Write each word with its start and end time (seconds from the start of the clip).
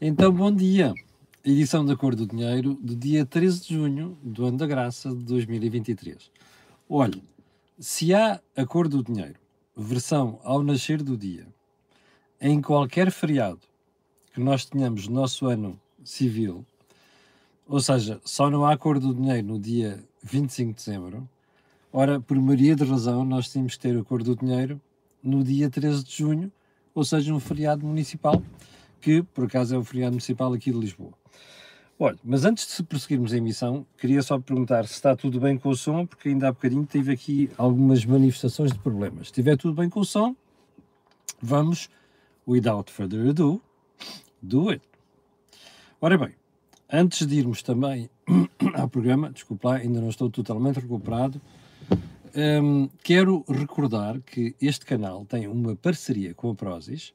Então, 0.00 0.32
bom 0.32 0.54
dia. 0.54 0.94
Edição 1.44 1.84
da 1.84 1.96
Cor 1.96 2.14
do 2.14 2.24
Dinheiro 2.24 2.74
do 2.74 2.94
dia 2.94 3.26
13 3.26 3.62
de 3.62 3.74
junho 3.74 4.16
do 4.22 4.46
ano 4.46 4.56
da 4.56 4.64
graça 4.64 5.08
de 5.10 5.24
2023. 5.24 6.30
Olhe, 6.88 7.20
se 7.80 8.14
há 8.14 8.40
a 8.56 8.64
Cor 8.64 8.86
do 8.86 9.02
Dinheiro, 9.02 9.40
versão 9.76 10.38
ao 10.44 10.62
nascer 10.62 11.02
do 11.02 11.16
dia, 11.16 11.48
em 12.40 12.62
qualquer 12.62 13.10
feriado 13.10 13.58
que 14.32 14.38
nós 14.38 14.64
tenhamos 14.64 15.08
no 15.08 15.16
nosso 15.16 15.46
ano 15.46 15.76
civil, 16.04 16.64
ou 17.66 17.80
seja, 17.80 18.20
só 18.24 18.48
não 18.48 18.64
há 18.64 18.78
Cor 18.78 19.00
do 19.00 19.12
Dinheiro 19.12 19.48
no 19.48 19.58
dia 19.58 19.98
25 20.22 20.74
de 20.74 20.76
dezembro, 20.76 21.28
ora, 21.92 22.20
por 22.20 22.36
maioria 22.38 22.76
de 22.76 22.84
razão, 22.84 23.24
nós 23.24 23.48
temos 23.48 23.74
que 23.74 23.80
ter 23.80 23.98
a 23.98 24.04
Cor 24.04 24.22
do 24.22 24.36
Dinheiro 24.36 24.80
no 25.20 25.42
dia 25.42 25.68
13 25.68 26.04
de 26.04 26.18
junho, 26.18 26.52
ou 26.94 27.02
seja, 27.02 27.34
um 27.34 27.40
feriado 27.40 27.84
municipal, 27.84 28.40
que 29.00 29.22
por 29.22 29.44
acaso 29.44 29.74
é 29.74 29.78
o 29.78 29.84
feriado 29.84 30.12
municipal 30.12 30.52
aqui 30.52 30.70
de 30.70 30.78
Lisboa. 30.78 31.12
Olha, 32.00 32.16
mas 32.22 32.44
antes 32.44 32.76
de 32.76 32.82
prosseguirmos 32.84 33.32
a 33.32 33.36
emissão, 33.36 33.84
queria 33.96 34.22
só 34.22 34.38
perguntar 34.38 34.86
se 34.86 34.94
está 34.94 35.16
tudo 35.16 35.40
bem 35.40 35.58
com 35.58 35.70
o 35.70 35.76
som, 35.76 36.06
porque 36.06 36.28
ainda 36.28 36.48
há 36.48 36.52
bocadinho 36.52 36.86
tive 36.86 37.12
aqui 37.12 37.50
algumas 37.58 38.04
manifestações 38.04 38.72
de 38.72 38.78
problemas. 38.78 39.26
Se 39.26 39.32
estiver 39.32 39.56
tudo 39.56 39.74
bem 39.74 39.90
com 39.90 40.00
o 40.00 40.04
som, 40.04 40.36
vamos, 41.42 41.90
without 42.46 42.92
further 42.92 43.30
ado, 43.30 43.60
do 44.40 44.68
it. 44.68 44.82
Ora 46.00 46.16
bem, 46.16 46.36
antes 46.88 47.26
de 47.26 47.34
irmos 47.34 47.62
também 47.62 48.08
ao 48.74 48.88
programa, 48.88 49.30
desculpa 49.30 49.70
lá, 49.70 49.76
ainda 49.78 50.00
não 50.00 50.08
estou 50.08 50.30
totalmente 50.30 50.78
recuperado, 50.78 51.40
um, 52.36 52.88
quero 53.02 53.44
recordar 53.48 54.20
que 54.20 54.54
este 54.60 54.86
canal 54.86 55.24
tem 55.24 55.48
uma 55.48 55.74
parceria 55.74 56.32
com 56.34 56.50
a 56.50 56.54
Prozis 56.54 57.12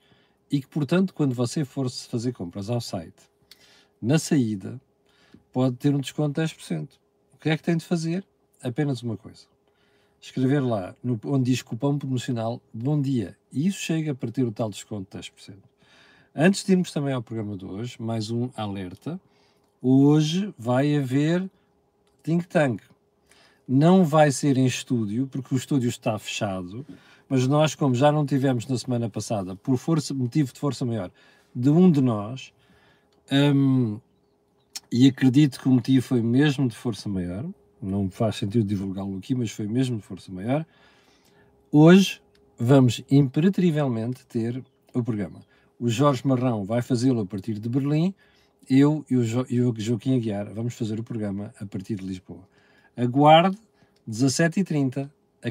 e 0.53 0.62
que, 0.62 0.67
portanto, 0.67 1.16
quando 1.16 1.34
você 1.34 1.66
for 1.66 1.89
fazer 1.89 2.31
compras 2.31 2.70
ao 2.70 2.80
site, 2.80 3.23
na 3.99 4.20
saída, 4.20 4.79
pode 5.51 5.77
ter 5.77 5.96
um 5.96 5.99
desconto 5.99 6.40
de 6.40 6.48
10%. 6.48 6.90
O 7.34 7.40
que 7.40 7.49
é 7.49 7.57
que 7.57 7.63
tem 7.63 7.76
de 7.76 7.84
fazer? 7.84 8.23
Apenas 8.62 9.01
uma 9.01 9.18
coisa. 9.18 9.48
Escrever 10.21 10.59
lá, 10.59 10.96
no, 11.04 11.20
onde 11.26 11.49
diz 11.49 11.63
cupom 11.63 11.98
promocional, 11.98 12.62
bom 12.71 13.01
dia. 13.01 13.35
E 13.51 13.65
isso 13.65 13.79
chega 13.79 14.13
para 14.13 14.31
ter 14.31 14.43
o 14.43 14.51
tal 14.51 14.70
desconto 14.70 15.18
de 15.18 15.24
10%. 15.27 15.55
Antes 16.35 16.63
de 16.63 16.71
irmos 16.71 16.91
também 16.91 17.15
ao 17.15 17.24
programa 17.24 17.57
de 17.57 17.65
hoje, 17.65 17.99
mais 17.99 18.29
um 18.29 18.51
alerta. 18.55 19.20
Hoje 19.81 20.54
vai 20.55 20.96
haver 20.96 21.49
Think 22.21 22.48
Tank 22.48 22.84
não 23.68 24.04
vai 24.04 24.31
ser 24.31 24.57
em 24.57 24.65
estúdio, 24.65 25.27
porque 25.27 25.54
o 25.54 25.57
estúdio 25.57 25.90
está 25.90 26.18
fechado, 26.20 26.85
mas 27.34 27.48
nós, 27.48 27.73
como 27.73 27.95
já 27.95 28.12
não 28.12 28.27
tivemos 28.27 28.67
na 28.67 28.77
semana 28.77 29.09
passada, 29.09 29.55
por 29.55 29.76
força, 29.76 30.13
motivo 30.13 30.53
de 30.53 30.59
força 30.59 30.85
maior, 30.85 31.09
de 31.55 31.67
um 31.67 31.90
de 31.90 31.99
nós, 31.99 32.53
um, 33.31 33.99
e 34.91 35.07
acredito 35.07 35.59
que 35.59 35.67
o 35.67 35.71
motivo 35.71 36.05
foi 36.05 36.21
mesmo 36.21 36.67
de 36.67 36.75
força 36.75 37.09
maior, 37.09 37.43
não 37.81 38.07
faz 38.07 38.35
sentido 38.35 38.63
divulgá-lo 38.63 39.17
aqui, 39.17 39.34
mas 39.34 39.49
foi 39.49 39.65
mesmo 39.65 39.98
de 39.98 40.03
força 40.03 40.31
maior, 40.31 40.63
hoje 41.71 42.21
vamos 42.55 43.03
imperativamente 43.09 44.23
ter 44.27 44.63
o 44.93 45.03
programa. 45.03 45.40
O 45.79 45.90
Jorge 45.90 46.21
Marrão 46.27 46.63
vai 46.63 46.84
fazê-lo 46.84 47.21
a 47.21 47.25
partir 47.25 47.57
de 47.57 47.68
Berlim, 47.68 48.13
eu 48.70 49.03
e 49.09 49.18
o, 49.18 49.23
jo 49.23 49.43
e 49.49 49.59
o 49.59 49.73
Joaquim 49.75 50.18
Aguiar 50.18 50.53
vamos 50.53 50.75
fazer 50.75 50.99
o 50.99 51.03
programa 51.03 51.51
a 51.59 51.65
partir 51.65 51.95
de 51.95 52.05
Lisboa. 52.05 52.47
Aguarde, 52.95 53.57
17h30, 54.07 55.09
a, 55.43 55.49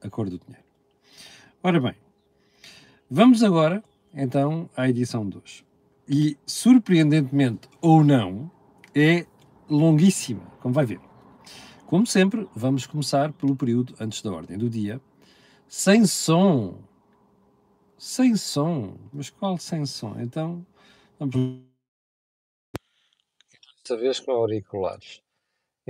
a 0.00 0.08
cor 0.08 0.30
do 0.30 0.38
dinheiro. 0.38 0.67
Ora 1.60 1.80
bem, 1.80 1.94
vamos 3.10 3.42
agora 3.42 3.82
então 4.14 4.70
à 4.76 4.88
edição 4.88 5.28
de 5.28 5.38
hoje. 5.38 5.66
E, 6.08 6.38
surpreendentemente 6.46 7.68
ou 7.80 8.04
não, 8.04 8.48
é 8.94 9.26
longuíssima, 9.68 10.46
como 10.60 10.72
vai 10.72 10.86
ver. 10.86 11.00
Como 11.84 12.06
sempre, 12.06 12.48
vamos 12.54 12.86
começar 12.86 13.32
pelo 13.32 13.56
período 13.56 13.94
antes 13.98 14.22
da 14.22 14.30
ordem 14.30 14.56
do 14.56 14.70
dia, 14.70 15.00
sem 15.66 16.06
som. 16.06 16.78
Sem 17.98 18.36
som. 18.36 18.96
Mas 19.12 19.28
qual 19.28 19.58
sem 19.58 19.84
som? 19.84 20.14
Então, 20.20 20.64
vamos. 21.18 21.34
Desta 23.78 23.96
vez 23.96 24.20
com 24.20 24.30
auriculares. 24.30 25.20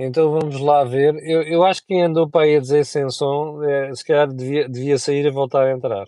Então 0.01 0.31
vamos 0.31 0.61
lá 0.61 0.85
ver. 0.85 1.13
Eu, 1.29 1.43
eu 1.43 1.61
acho 1.65 1.81
que 1.81 1.87
quem 1.87 2.03
andou 2.03 2.29
para 2.29 2.45
aí 2.45 2.55
a 2.55 2.61
dizer 2.61 2.85
sem 2.85 3.09
som, 3.09 3.61
é, 3.61 3.93
se 3.93 4.05
calhar 4.05 4.33
devia, 4.33 4.69
devia 4.69 4.97
sair 4.97 5.25
e 5.25 5.29
voltar 5.29 5.65
a 5.65 5.71
entrar. 5.73 6.07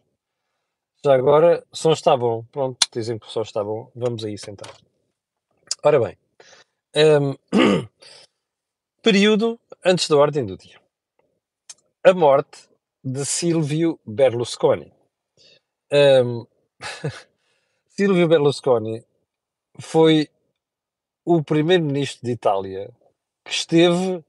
Já 1.03 1.13
agora, 1.13 1.61
som 1.73 1.91
está 1.91 2.15
bom. 2.15 2.45
Pronto, 2.53 2.77
dizem 2.89 3.19
que 3.19 3.25
o 3.25 3.29
som 3.29 3.41
está 3.41 3.61
bom. 3.61 3.91
Vamos 3.93 4.23
aí 4.23 4.37
sentar. 4.37 4.73
Ora 5.83 5.99
bem. 5.99 6.17
Um, 6.95 7.35
período 9.03 9.59
antes 9.83 10.07
da 10.07 10.15
ordem 10.15 10.45
do 10.45 10.55
dia. 10.55 10.79
A 12.01 12.13
morte 12.13 12.69
de 13.03 13.25
Silvio 13.25 13.99
Berlusconi. 14.05 14.93
Um, 15.91 16.47
Silvio 17.89 18.25
Berlusconi 18.29 19.03
foi 19.81 20.29
o 21.25 21.43
primeiro-ministro 21.43 22.21
de 22.23 22.31
Itália 22.31 23.00
que 23.43 23.51
esteve 23.51 24.23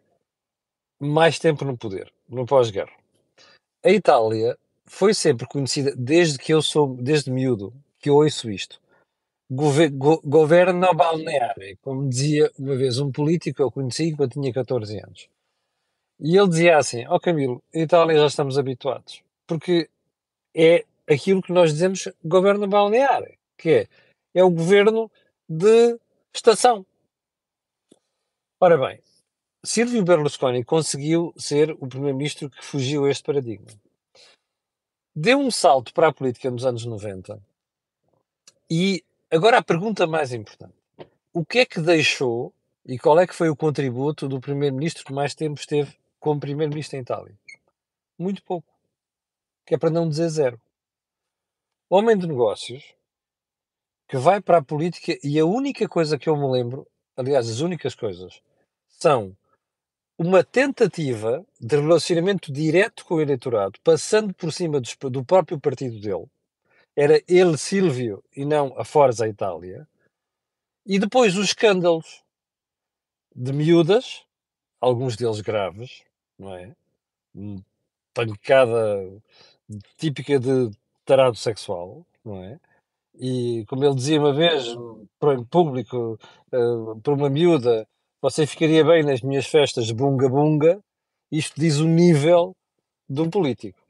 mais 1.00 1.38
tempo 1.38 1.64
no 1.64 1.76
poder, 1.76 2.12
no 2.28 2.46
pós-guerra. 2.46 2.92
A 3.84 3.90
Itália 3.90 4.56
foi 4.86 5.12
sempre 5.14 5.46
conhecida, 5.46 5.94
desde 5.96 6.38
que 6.38 6.52
eu 6.52 6.62
sou, 6.62 6.96
desde 6.96 7.30
miúdo, 7.30 7.72
que 7.98 8.08
eu 8.10 8.16
ouço 8.16 8.50
isto. 8.50 8.80
Gover, 9.50 9.90
go, 9.90 10.20
governo 10.24 10.94
balneare, 10.94 11.76
como 11.82 12.08
dizia 12.08 12.50
uma 12.58 12.76
vez 12.76 12.98
um 12.98 13.10
político 13.10 13.56
que 13.56 13.62
eu 13.62 13.70
conheci 13.70 14.14
quando 14.16 14.32
tinha 14.32 14.52
14 14.52 14.98
anos. 14.98 15.28
E 16.18 16.36
ele 16.36 16.48
dizia 16.48 16.78
assim: 16.78 17.06
Ó 17.06 17.16
oh 17.16 17.20
Camilo, 17.20 17.62
a 17.74 17.78
Itália 17.78 18.16
já 18.16 18.26
estamos 18.26 18.56
habituados, 18.56 19.22
porque 19.46 19.90
é 20.54 20.84
aquilo 21.08 21.42
que 21.42 21.52
nós 21.52 21.72
dizemos 21.72 22.08
governo 22.24 22.66
balneare, 22.66 23.38
que 23.58 23.70
é, 23.70 23.88
é 24.34 24.44
o 24.44 24.50
governo 24.50 25.10
de 25.48 25.98
estação. 26.32 26.86
Ora 28.64 28.78
bem, 28.78 29.02
Silvio 29.64 30.04
Berlusconi 30.04 30.64
conseguiu 30.64 31.34
ser 31.36 31.72
o 31.80 31.88
primeiro-ministro 31.88 32.48
que 32.48 32.64
fugiu 32.64 33.04
a 33.04 33.10
este 33.10 33.24
paradigma. 33.24 33.66
Deu 35.12 35.40
um 35.40 35.50
salto 35.50 35.92
para 35.92 36.06
a 36.06 36.12
política 36.12 36.48
nos 36.48 36.64
anos 36.64 36.84
90 36.86 37.42
e 38.70 39.04
agora 39.28 39.58
a 39.58 39.64
pergunta 39.64 40.06
mais 40.06 40.32
importante. 40.32 40.76
O 41.32 41.44
que 41.44 41.58
é 41.58 41.66
que 41.66 41.80
deixou 41.80 42.54
e 42.86 42.96
qual 43.00 43.18
é 43.18 43.26
que 43.26 43.34
foi 43.34 43.48
o 43.48 43.56
contributo 43.56 44.28
do 44.28 44.40
primeiro-ministro 44.40 45.04
que 45.04 45.12
mais 45.12 45.34
tempo 45.34 45.58
esteve 45.58 45.98
como 46.20 46.38
primeiro-ministro 46.38 46.96
em 46.96 47.02
Itália? 47.02 47.36
Muito 48.16 48.44
pouco. 48.44 48.72
Que 49.66 49.74
é 49.74 49.76
para 49.76 49.90
não 49.90 50.08
dizer 50.08 50.28
zero. 50.28 50.60
Homem 51.90 52.16
de 52.16 52.28
negócios 52.28 52.94
que 54.06 54.16
vai 54.16 54.40
para 54.40 54.58
a 54.58 54.62
política 54.62 55.18
e 55.20 55.36
a 55.40 55.44
única 55.44 55.88
coisa 55.88 56.16
que 56.16 56.28
eu 56.28 56.36
me 56.36 56.48
lembro, 56.48 56.86
aliás, 57.16 57.50
as 57.50 57.58
únicas 57.58 57.96
coisas, 57.96 58.40
são 59.02 59.36
uma 60.16 60.44
tentativa 60.44 61.44
de 61.60 61.76
relacionamento 61.76 62.52
direto 62.52 63.04
com 63.04 63.16
o 63.16 63.20
eleitorado, 63.20 63.80
passando 63.82 64.32
por 64.32 64.52
cima 64.52 64.80
do, 65.10 65.24
próprio 65.24 65.60
partido 65.60 65.98
dele, 66.00 66.26
era 66.94 67.20
ele, 67.26 67.58
Silvio, 67.58 68.22
e 68.36 68.44
não 68.44 68.78
a 68.78 68.84
Forza 68.84 69.26
Itália, 69.26 69.88
e 70.86 71.00
depois 71.00 71.36
os 71.36 71.46
escândalos 71.46 72.22
de 73.34 73.52
miúdas, 73.52 74.24
alguns 74.80 75.16
deles 75.16 75.40
graves, 75.40 76.04
não 76.38 76.54
é? 76.54 76.72
Pancada 78.14 79.10
típica 79.96 80.38
de 80.38 80.70
tarado 81.04 81.36
sexual, 81.36 82.06
não 82.24 82.44
é? 82.44 82.60
E 83.14 83.64
como 83.66 83.84
ele 83.84 83.96
dizia 83.96 84.20
uma 84.20 84.32
vez, 84.32 84.66
em 84.66 85.44
público, 85.44 86.18
uh, 86.52 87.00
por 87.00 87.14
uma 87.14 87.28
miúda, 87.28 87.86
você 88.22 88.46
ficaria 88.46 88.84
bem 88.84 89.02
nas 89.02 89.20
minhas 89.20 89.46
festas 89.46 89.90
bunga-bunga, 89.90 90.78
isto 91.30 91.60
diz 91.60 91.78
o 91.78 91.88
nível 91.88 92.54
de 93.08 93.20
um 93.20 93.28
político. 93.28 93.80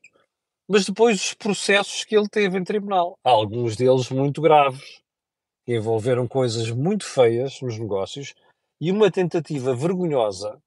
Mas 0.66 0.86
depois 0.86 1.22
os 1.22 1.34
processos 1.34 2.02
que 2.02 2.16
ele 2.16 2.28
teve 2.30 2.56
em 2.56 2.64
tribunal, 2.64 3.18
alguns 3.22 3.76
deles 3.76 4.08
muito 4.08 4.40
graves, 4.40 5.02
que 5.66 5.76
envolveram 5.76 6.26
coisas 6.26 6.70
muito 6.70 7.04
feias 7.04 7.60
nos 7.60 7.78
negócios 7.78 8.34
e 8.80 8.90
uma 8.90 9.10
tentativa 9.10 9.74
vergonhosa 9.74 10.58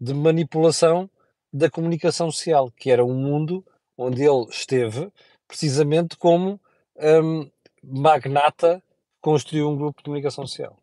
de 0.00 0.14
manipulação 0.14 1.10
da 1.52 1.68
comunicação 1.68 2.30
social, 2.30 2.70
que 2.70 2.88
era 2.88 3.04
um 3.04 3.14
mundo 3.14 3.64
onde 3.98 4.22
ele 4.22 4.46
esteve 4.48 5.10
precisamente 5.48 6.16
como 6.16 6.60
um, 6.96 7.50
magnata 7.82 8.80
construiu 9.20 9.68
um 9.68 9.76
grupo 9.76 9.98
de 9.98 10.04
comunicação 10.04 10.46
social. 10.46 10.81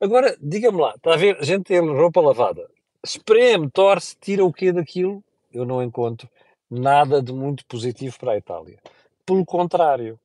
Agora, 0.00 0.36
diga-me 0.40 0.80
lá, 0.80 0.94
está 0.96 1.14
a 1.14 1.16
ver, 1.16 1.36
a 1.38 1.44
gente 1.44 1.64
tem 1.64 1.80
roupa 1.80 2.20
lavada, 2.20 2.68
espreme, 3.04 3.70
torce, 3.70 4.16
tira 4.20 4.44
o 4.44 4.52
quê 4.52 4.72
daquilo? 4.72 5.24
Eu 5.52 5.64
não 5.64 5.82
encontro 5.82 6.28
nada 6.70 7.22
de 7.22 7.32
muito 7.32 7.64
positivo 7.66 8.18
para 8.18 8.32
a 8.32 8.38
Itália. 8.38 8.78
Pelo 9.24 9.44
contrário, 9.44 10.18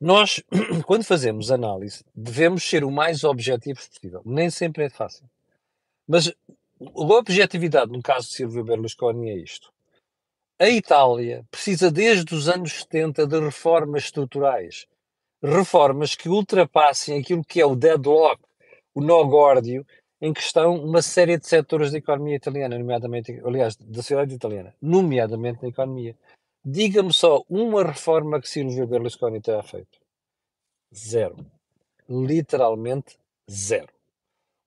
Nós, 0.00 0.42
quando 0.84 1.04
fazemos 1.04 1.52
análise, 1.52 2.04
devemos 2.14 2.64
ser 2.68 2.82
o 2.84 2.90
mais 2.90 3.22
objetivos 3.22 3.86
possível. 3.86 4.20
Nem 4.24 4.50
sempre 4.50 4.84
é 4.84 4.90
fácil. 4.90 5.24
Mas 6.08 6.28
a 6.28 6.34
objetividade 7.00 7.92
no 7.92 8.02
caso 8.02 8.28
de 8.28 8.34
Silvio 8.34 8.64
Berlusconi 8.64 9.30
é 9.30 9.36
isto. 9.36 9.72
A 10.58 10.68
Itália 10.68 11.46
precisa 11.50 11.90
desde 11.90 12.34
os 12.34 12.48
anos 12.48 12.80
70 12.80 13.26
de 13.28 13.40
reformas 13.40 14.04
estruturais. 14.04 14.88
Reformas 15.42 16.14
que 16.14 16.28
ultrapassem 16.28 17.18
aquilo 17.18 17.44
que 17.44 17.60
é 17.60 17.66
o 17.66 17.74
deadlock, 17.74 18.40
o 18.94 19.00
nó 19.00 19.24
górdio, 19.24 19.84
em 20.20 20.32
que 20.32 20.40
estão 20.40 20.76
uma 20.76 21.02
série 21.02 21.36
de 21.36 21.48
setores 21.48 21.90
da 21.90 21.98
economia 21.98 22.36
italiana, 22.36 22.78
nomeadamente, 22.78 23.40
aliás, 23.44 23.74
da 23.74 23.96
sociedade 23.96 24.34
italiana, 24.34 24.72
nomeadamente 24.80 25.62
na 25.62 25.68
economia. 25.68 26.16
Diga-me 26.64 27.12
só 27.12 27.42
uma 27.48 27.82
reforma 27.82 28.40
que 28.40 28.48
Silvio 28.48 28.86
Berlusconi 28.86 29.40
terá 29.40 29.64
feito. 29.64 29.98
Zero. 30.94 31.36
Literalmente 32.08 33.18
zero. 33.50 33.88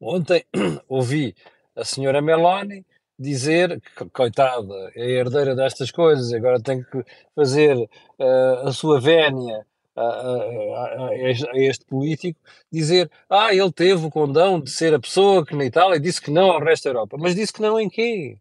Ontem 0.02 0.46
ouvi 0.90 1.34
a 1.74 1.86
senhora 1.86 2.22
Meloni 2.22 2.86
dizer 3.18 3.80
que, 3.80 4.10
coitada, 4.10 4.92
é 4.94 5.10
herdeira 5.10 5.56
destas 5.56 5.90
coisas, 5.90 6.34
agora 6.34 6.62
tem 6.62 6.84
que 6.84 7.02
fazer 7.34 7.78
uh, 7.78 8.68
a 8.68 8.74
sua 8.74 9.00
vénia 9.00 9.66
a, 9.96 11.10
este 11.54 11.86
político, 11.86 12.40
dizer 12.72 13.10
ah, 13.30 13.54
ele 13.54 13.72
teve 13.72 14.06
o 14.06 14.12
condão 14.12 14.60
de 14.60 14.70
ser 14.70 14.94
a 14.94 15.00
pessoa 15.00 15.46
que 15.46 15.56
na 15.56 15.66
Itália 15.66 16.00
disse 16.00 16.22
que 16.22 16.32
não 16.32 16.52
ao 16.52 16.60
resto 16.64 16.86
da 16.86 16.90
Europa. 16.92 17.18
Mas 17.20 17.36
disse 17.36 17.54
que 17.54 17.62
não 17.62 17.80
em 17.80 17.90
quê? 17.90 18.38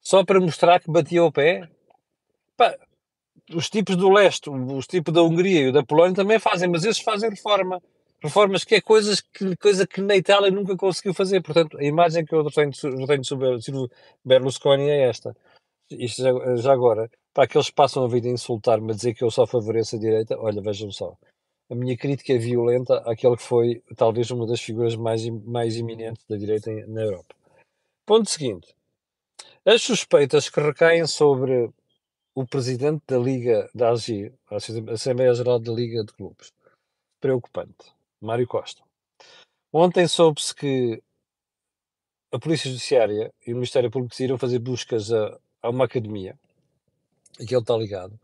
Só 0.00 0.24
para 0.24 0.40
mostrar 0.40 0.80
que 0.80 0.90
batia 0.90 1.22
o 1.22 1.32
pé? 1.32 1.68
Pá, 2.56 2.76
os 3.54 3.68
tipos 3.70 3.96
do 3.96 4.10
leste, 4.10 4.50
os 4.50 4.86
tipos 4.86 5.12
da 5.14 5.22
Hungria 5.22 5.68
e 5.68 5.72
da 5.72 5.84
Polónia 5.84 6.14
também 6.16 6.38
fazem, 6.38 6.68
mas 6.68 6.84
esses 6.84 7.02
fazem 7.02 7.30
reforma. 7.30 7.80
Reformas 8.22 8.64
que 8.64 8.76
é 8.76 8.80
coisas 8.80 9.20
que, 9.20 9.56
coisa 9.56 9.86
que 9.86 10.00
na 10.00 10.16
Itália 10.16 10.50
nunca 10.50 10.76
conseguiu 10.76 11.12
fazer. 11.14 11.42
Portanto, 11.42 11.78
a 11.78 11.84
imagem 11.84 12.24
que 12.24 12.34
eu 12.34 12.44
tenho, 12.50 12.72
tenho 13.06 13.24
sobre 13.24 13.58
Berlusconi 14.24 14.88
é 14.88 15.08
esta. 15.08 15.36
Isto 15.90 16.22
já, 16.22 16.56
já 16.56 16.72
agora, 16.72 17.10
para 17.34 17.46
que 17.46 17.58
passam 17.72 18.04
a 18.04 18.08
vida 18.08 18.28
a 18.28 18.32
insultar-me, 18.32 18.92
a 18.92 18.94
dizer 18.94 19.14
que 19.14 19.24
eu 19.24 19.30
só 19.30 19.46
favoreço 19.46 19.96
a 19.96 19.98
direita, 19.98 20.38
olha, 20.38 20.60
vejam 20.60 20.90
só. 20.90 21.16
A 21.70 21.74
minha 21.74 21.96
crítica 21.96 22.34
é 22.34 22.38
violenta 22.38 22.98
àquele 23.10 23.36
que 23.36 23.42
foi 23.42 23.82
talvez 23.96 24.30
uma 24.30 24.46
das 24.46 24.60
figuras 24.60 24.94
mais, 24.94 25.26
mais 25.28 25.76
iminentes 25.76 26.24
da 26.26 26.36
direita 26.36 26.70
na 26.86 27.02
Europa. 27.02 27.34
Ponto 28.04 28.28
seguinte. 28.28 28.74
As 29.64 29.80
suspeitas 29.80 30.50
que 30.50 30.60
recaem 30.60 31.06
sobre 31.06 31.70
o 32.34 32.46
presidente 32.46 33.02
da 33.06 33.18
Liga 33.18 33.70
da 33.74 33.90
AGI, 33.90 34.32
a 34.50 34.56
Assembleia 34.92 35.34
Geral 35.34 35.58
da 35.58 35.72
Liga 35.72 36.04
de 36.04 36.12
Clubes, 36.12 36.52
preocupante, 37.20 37.92
Mário 38.20 38.46
Costa. 38.46 38.82
Ontem 39.72 40.06
soube-se 40.06 40.54
que 40.54 41.02
a 42.32 42.38
Polícia 42.38 42.70
Judiciária 42.70 43.32
e 43.46 43.52
o 43.52 43.56
Ministério 43.56 43.90
Público 43.90 44.10
decidiram 44.10 44.38
fazer 44.38 44.58
buscas 44.58 45.12
a, 45.12 45.38
a 45.62 45.70
uma 45.70 45.84
academia, 45.84 46.38
e 47.38 47.46
que 47.46 47.54
ele 47.54 47.62
está 47.62 47.76
ligado. 47.76 48.18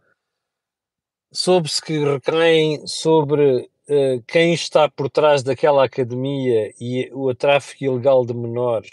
Soube-se 1.32 1.82
que 1.82 1.99
recaem 1.99 2.87
sobre 2.87 3.70
uh, 3.88 4.22
quem 4.26 4.55
está 4.55 4.88
por 4.88 5.10
trás 5.10 5.43
daquela 5.43 5.84
academia 5.84 6.72
e 6.81 7.10
o 7.12 7.34
tráfico 7.34 7.84
ilegal 7.84 8.25
de 8.25 8.34
menores, 8.34 8.90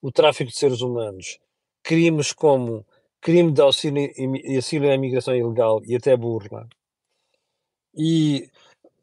o 0.00 0.12
tráfico 0.12 0.50
de 0.50 0.56
seres 0.56 0.80
humanos, 0.80 1.38
crimes 1.82 2.32
como 2.32 2.84
crime 3.20 3.50
de 3.50 3.60
auxílio, 3.60 4.08
auxílio 4.54 4.90
à 4.90 4.94
imigração 4.94 5.34
ilegal 5.34 5.82
e 5.84 5.96
até 5.96 6.16
burla. 6.16 6.68
E 7.94 8.48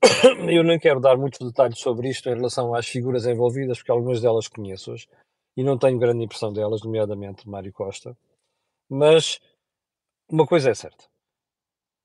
eu 0.49 0.63
não 0.63 0.79
quero 0.79 0.99
dar 0.99 1.17
muitos 1.17 1.45
detalhes 1.45 1.79
sobre 1.79 2.09
isto 2.09 2.29
em 2.29 2.35
relação 2.35 2.73
às 2.73 2.87
figuras 2.87 3.25
envolvidas, 3.25 3.77
porque 3.77 3.91
algumas 3.91 4.21
delas 4.21 4.47
conheço-as 4.47 5.07
e 5.55 5.63
não 5.63 5.77
tenho 5.77 5.99
grande 5.99 6.23
impressão 6.23 6.51
delas, 6.53 6.81
nomeadamente 6.83 7.47
Mário 7.47 7.71
Costa. 7.73 8.17
Mas 8.89 9.39
uma 10.33 10.47
coisa 10.47 10.71
é 10.71 10.73
certa. 10.73 11.05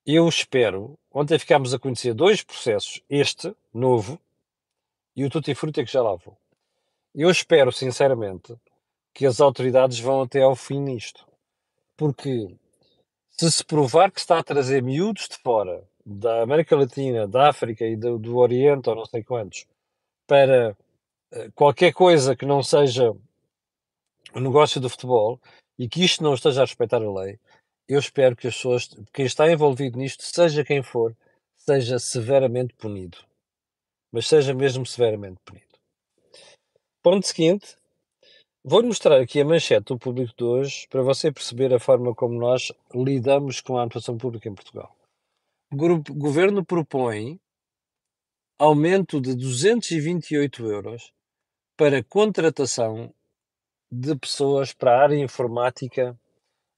Eu 0.04 0.28
espero. 0.28 0.98
Ontem 1.10 1.38
ficámos 1.38 1.72
a 1.72 1.78
conhecer 1.78 2.12
dois 2.12 2.42
processos, 2.42 3.00
este, 3.08 3.56
novo, 3.72 4.20
e 5.16 5.25
o 5.25 5.30
Tutti 5.30 5.54
Frutti 5.54 5.82
que 5.82 5.90
já 5.90 6.02
lá 6.02 6.14
vou. 6.14 6.36
Eu 7.14 7.30
espero, 7.30 7.72
sinceramente, 7.72 8.54
que 9.14 9.25
as 9.25 9.40
autoridades 9.40 9.98
vão 9.98 10.20
até 10.20 10.42
ao 10.42 10.54
fim 10.54 10.78
nisto. 10.78 11.26
Porque 11.96 12.54
se 13.30 13.50
se 13.50 13.64
provar 13.64 14.12
que 14.12 14.20
está 14.20 14.38
a 14.38 14.44
trazer 14.44 14.82
miúdos 14.82 15.26
de 15.26 15.38
fora, 15.38 15.82
da 16.04 16.42
América 16.42 16.76
Latina, 16.76 17.26
da 17.26 17.48
África 17.48 17.86
e 17.86 17.96
do, 17.96 18.19
do 18.19 18.36
Oriente, 18.36 18.90
ou 18.90 18.94
não 18.94 19.06
sei 19.06 19.25
quantos, 19.25 19.66
para 20.26 20.76
uh, 21.32 21.52
qualquer 21.54 21.94
coisa 21.94 22.36
que 22.36 22.44
não 22.44 22.62
seja 22.62 23.10
o 24.34 24.40
negócio 24.40 24.82
do 24.82 24.90
futebol 24.90 25.40
e 25.78 25.88
que 25.88 26.04
isto 26.04 26.22
não 26.22 26.34
esteja 26.34 26.60
a 26.60 26.66
respeitar 26.66 27.02
a 27.02 27.10
lei, 27.10 27.38
eu 27.88 27.99
espero 27.99 28.37
que 28.37 28.46
as 28.46 28.55
pessoas, 28.55 28.88
quem 29.12 29.25
está 29.25 29.50
envolvido 29.50 29.99
nisto, 29.99 30.23
seja 30.23 30.64
quem 30.64 30.82
for, 30.82 31.17
seja 31.56 31.99
severamente 31.99 32.75
punido. 32.75 33.19
Mas 34.12 34.26
seja 34.26 34.55
mesmo 34.55 34.85
severamente 34.87 35.40
punido. 35.44 35.67
Ponto 37.02 37.26
seguinte, 37.26 37.79
Vou-lhe 38.70 38.88
mostrar 38.88 39.19
aqui 39.19 39.40
a 39.40 39.44
manchete 39.46 39.87
do 39.87 39.99
público 39.99 40.35
de 40.37 40.44
hoje 40.44 40.87
para 40.88 41.00
você 41.00 41.32
perceber 41.32 41.73
a 41.73 41.81
forma 41.81 42.14
como 42.14 42.38
nós 42.38 42.70
lidamos 42.94 43.62
com 43.62 43.79
a 43.79 43.85
atuação 43.85 44.19
pública 44.19 44.46
em 44.46 44.55
Portugal. 44.55 44.94
O 45.73 45.76
governo 46.12 46.62
propõe 46.62 47.40
aumento 48.58 49.23
de 49.23 49.35
228 49.35 50.67
euros 50.67 51.12
para 51.79 52.05
contratação 52.05 53.14
de 53.90 54.14
pessoas 54.17 54.75
para 54.75 54.99
a 54.99 55.02
área 55.02 55.17
informática 55.17 56.14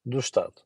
do 0.04 0.20
Estado. 0.20 0.62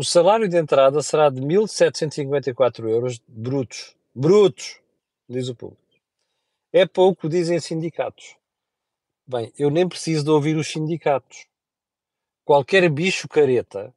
O 0.00 0.02
salário 0.02 0.48
de 0.48 0.56
entrada 0.56 1.02
será 1.02 1.28
de 1.28 1.42
1.754 1.42 2.88
euros 2.88 3.20
brutos. 3.28 3.94
Brutos, 4.14 4.80
diz 5.28 5.50
o 5.50 5.54
público. 5.54 5.82
É 6.72 6.86
pouco, 6.86 7.28
dizem 7.28 7.60
sindicatos. 7.60 8.34
Bem, 9.26 9.52
eu 9.58 9.68
nem 9.68 9.86
preciso 9.86 10.24
de 10.24 10.30
ouvir 10.30 10.56
os 10.56 10.68
sindicatos. 10.68 11.46
Qualquer 12.46 12.88
bicho 12.88 13.28
careta 13.28 13.94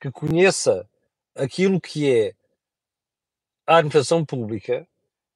que 0.00 0.10
conheça 0.10 0.88
aquilo 1.34 1.78
que 1.78 2.10
é 2.10 2.34
a 3.66 3.76
administração 3.76 4.24
pública 4.24 4.88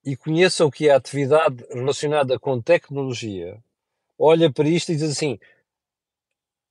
e 0.02 0.16
conheça 0.16 0.64
o 0.64 0.70
que 0.70 0.88
é 0.88 0.92
a 0.92 0.96
atividade 0.96 1.62
relacionada 1.68 2.38
com 2.38 2.58
tecnologia, 2.58 3.62
olha 4.18 4.50
para 4.50 4.66
isto 4.66 4.92
e 4.92 4.96
diz 4.96 5.10
assim: 5.10 5.38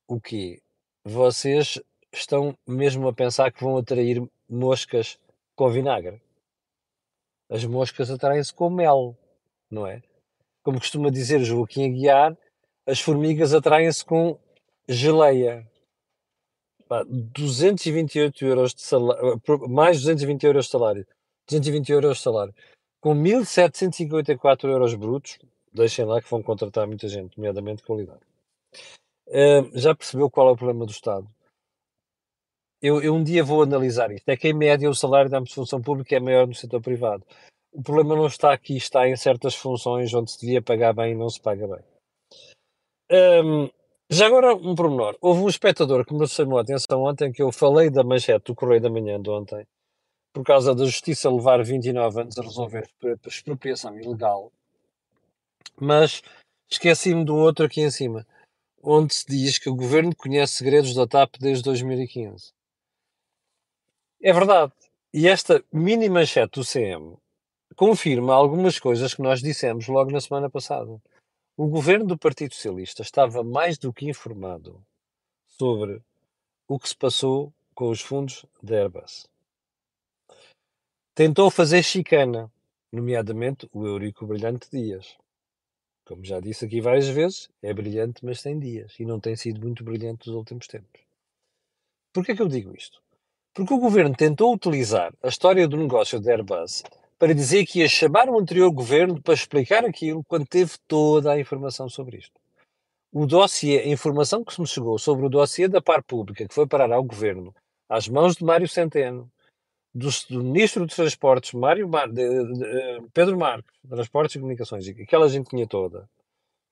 o 0.08 0.20
quê? 0.20 0.64
Vocês 1.04 1.80
estão 2.18 2.58
mesmo 2.68 3.08
a 3.08 3.14
pensar 3.14 3.52
que 3.52 3.64
vão 3.64 3.78
atrair 3.78 4.22
moscas 4.50 5.20
com 5.56 5.70
vinagre? 5.70 6.22
As 7.50 7.64
moscas 7.64 8.10
atraem-se 8.10 8.54
com 8.54 8.70
mel, 8.70 9.16
não 9.70 9.86
é? 9.86 10.02
Como 10.64 10.80
costuma 10.80 11.10
dizer 11.10 11.44
Joaquim 11.44 11.86
Aguiar, 11.86 12.38
as 12.86 13.00
formigas 13.00 13.54
atraem-se 13.54 14.04
com 14.04 14.38
geleia. 14.88 15.68
Pá, 16.88 17.04
228 17.08 18.46
euros 18.46 18.74
de 18.74 18.82
salário, 18.82 19.42
mais 19.68 19.98
220 20.02 20.44
euros 20.44 20.66
de 20.66 20.72
salário, 20.72 21.08
220 21.48 21.90
euros 21.92 22.18
de 22.18 22.24
salário, 22.24 22.54
com 23.02 23.14
1754 23.16 24.70
euros 24.70 24.94
brutos, 24.94 25.40
deixem 25.74 26.06
lá 26.06 26.22
que 26.22 26.30
vão 26.30 26.44
contratar 26.44 26.88
muita 26.88 27.08
gente, 27.08 27.38
nomeadamente 27.38 27.84
qualidade. 27.84 28.22
Uh, 29.28 29.70
já 29.74 29.96
percebeu 29.96 30.30
qual 30.30 30.50
é 30.50 30.52
o 30.52 30.56
problema 30.56 30.86
do 30.86 30.92
Estado? 30.92 31.28
Eu, 32.82 33.02
eu, 33.02 33.14
um 33.16 33.24
dia 33.24 33.44
vou 33.44 33.64
analisar 33.64 34.12
isto. 34.12 34.28
É 34.30 34.38
que 34.38 34.48
em 34.48 34.54
média 34.54 34.90
o 34.90 34.96
salário 34.96 35.30
da 35.30 35.44
função 35.46 35.82
pública 35.82 36.16
é 36.16 36.20
maior 36.20 36.48
no 36.48 36.54
setor 36.54 36.82
privado. 36.82 37.26
O 37.72 37.82
problema 37.82 38.16
não 38.16 38.28
está 38.28 38.54
aqui, 38.54 38.78
está 38.78 39.08
em 39.08 39.16
certas 39.16 39.56
funções 39.56 40.14
onde 40.14 40.32
se 40.32 40.40
devia 40.40 40.62
pagar 40.62 40.94
bem 40.94 41.12
e 41.12 41.16
não 41.16 41.30
se 41.30 41.42
paga 41.42 41.68
bem. 41.68 41.84
Um, 43.12 43.70
já 44.10 44.28
agora 44.28 44.54
um 44.54 44.76
pormenor. 44.76 45.18
Houve 45.20 45.42
um 45.42 45.50
espectador 45.50 46.06
que 46.06 46.14
me 46.14 46.28
chamou 46.28 46.58
a 46.58 46.62
atenção 46.62 47.04
ontem 47.04 47.32
que 47.32 47.42
eu 47.42 47.52
falei 47.52 47.90
da 47.90 48.04
manchete 48.04 48.46
do 48.46 48.56
Correio 48.56 48.82
da 48.82 48.90
Manhã 48.90 49.20
de 49.22 49.30
ontem, 49.30 49.66
por 50.32 50.44
causa 50.44 50.76
da 50.76 50.86
Justiça 50.86 51.30
levar 51.30 51.64
29 51.64 52.22
anos 52.22 52.38
a 52.38 52.44
resolver 52.44 52.88
expropriação 53.26 54.00
ilegal, 54.00 54.52
mas 55.80 56.22
esqueci-me 56.70 57.30
um 57.30 57.40
outro 57.42 57.66
aqui 57.66 57.82
em 57.82 57.92
cima, 57.92 58.26
onde 58.82 59.14
se 59.14 59.26
diz 59.28 59.58
que 59.58 59.70
o 59.70 59.76
governo 59.76 60.16
conhece 60.16 60.54
segredos 60.54 60.94
da 60.94 61.08
TAP 61.08 61.36
desde 61.40 61.64
2015. 61.64 62.55
É 64.28 64.34
verdade. 64.34 64.74
E 65.14 65.28
esta 65.28 65.64
mini 65.72 66.10
manchete 66.10 66.60
do 66.60 66.66
CM 66.66 67.16
confirma 67.76 68.34
algumas 68.34 68.80
coisas 68.80 69.14
que 69.14 69.22
nós 69.22 69.40
dissemos 69.40 69.88
logo 69.88 70.10
na 70.10 70.20
semana 70.20 70.50
passada. 70.50 71.00
O 71.56 71.68
governo 71.68 72.08
do 72.08 72.18
Partido 72.18 72.56
Socialista 72.56 73.04
estava 73.04 73.44
mais 73.44 73.78
do 73.78 73.94
que 73.94 74.10
informado 74.10 74.84
sobre 75.46 76.02
o 76.68 76.80
que 76.80 76.90
se 76.90 76.98
passou 76.98 77.54
com 77.76 77.92
os 77.92 78.02
fundos 78.02 78.48
da 78.64 78.78
Airbus. 78.78 79.28
tentou 81.14 81.52
fazer 81.52 81.84
chicana, 81.84 82.52
nomeadamente 82.92 83.70
o 83.72 83.86
Eurico 83.86 84.26
Brilhante 84.26 84.72
Dias. 84.72 85.16
Como 86.04 86.26
já 86.26 86.40
disse 86.40 86.66
aqui 86.66 86.82
várias 86.82 87.08
vezes, 87.08 87.48
é 87.62 87.72
brilhante, 87.72 88.26
mas 88.26 88.42
tem 88.42 88.58
dias. 88.58 89.00
E 89.00 89.06
não 89.06 89.20
tem 89.20 89.36
sido 89.36 89.62
muito 89.62 89.84
brilhante 89.84 90.26
nos 90.26 90.36
últimos 90.36 90.66
tempos. 90.66 91.00
Porquê 92.12 92.36
que 92.36 92.42
eu 92.42 92.48
digo 92.48 92.76
isto? 92.76 93.05
Porque 93.56 93.74
o 93.74 93.80
governo 93.80 94.14
tentou 94.14 94.54
utilizar 94.54 95.14
a 95.24 95.30
história 95.30 95.66
do 95.66 95.78
negócio 95.78 96.20
da 96.20 96.30
Airbus 96.34 96.84
para 97.18 97.34
dizer 97.34 97.66
que 97.66 97.80
ia 97.80 97.88
chamar 97.88 98.28
o 98.28 98.38
anterior 98.38 98.70
governo 98.70 99.22
para 99.22 99.34
explicar 99.34 99.86
aquilo 99.86 100.26
quando 100.26 100.46
teve 100.46 100.74
toda 100.86 101.32
a 101.32 101.40
informação 101.40 101.88
sobre 101.88 102.18
isto. 102.18 102.38
O 103.14 103.26
dossiê, 103.26 103.80
a 103.80 103.88
informação 103.88 104.44
que 104.44 104.54
se 104.54 104.60
me 104.60 104.68
chegou 104.68 105.00
sobre 105.00 105.26
o 105.26 105.30
dossiê 105.30 105.70
da 105.70 105.82
par 105.82 106.04
pública 106.04 106.46
que 106.46 106.54
foi 106.54 106.68
parar 106.68 106.92
ao 106.92 107.02
governo, 107.02 107.56
às 107.88 108.10
mãos 108.10 108.36
de 108.36 108.44
Mário 108.44 108.68
Centeno, 108.68 109.32
do, 109.94 110.10
do 110.30 110.44
Ministro 110.44 110.86
dos 110.86 110.98
Transportes, 110.98 111.54
Mário 111.54 111.88
Mar, 111.88 112.10
de, 112.10 112.28
de, 112.28 112.54
de, 112.60 112.66
eh, 112.66 113.00
Pedro 113.14 113.38
Marques, 113.38 113.74
Transportes 113.88 114.36
e 114.36 114.40
Comunicações, 114.40 114.86
aquela 114.90 115.30
gente 115.30 115.50
tinha 115.50 115.66
toda, 115.66 116.10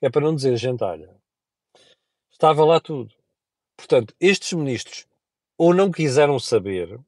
é 0.02 0.10
para 0.10 0.26
não 0.26 0.36
dizer 0.36 0.58
gentalha, 0.58 1.10
estava 2.30 2.66
lá 2.66 2.82
tudo. 2.82 3.16
Portanto, 3.78 4.14
estes 4.20 4.52
ministros 4.52 5.08
ou 5.64 5.74
não 5.74 5.92
quiseram 5.92 6.40
saber, 6.40 7.00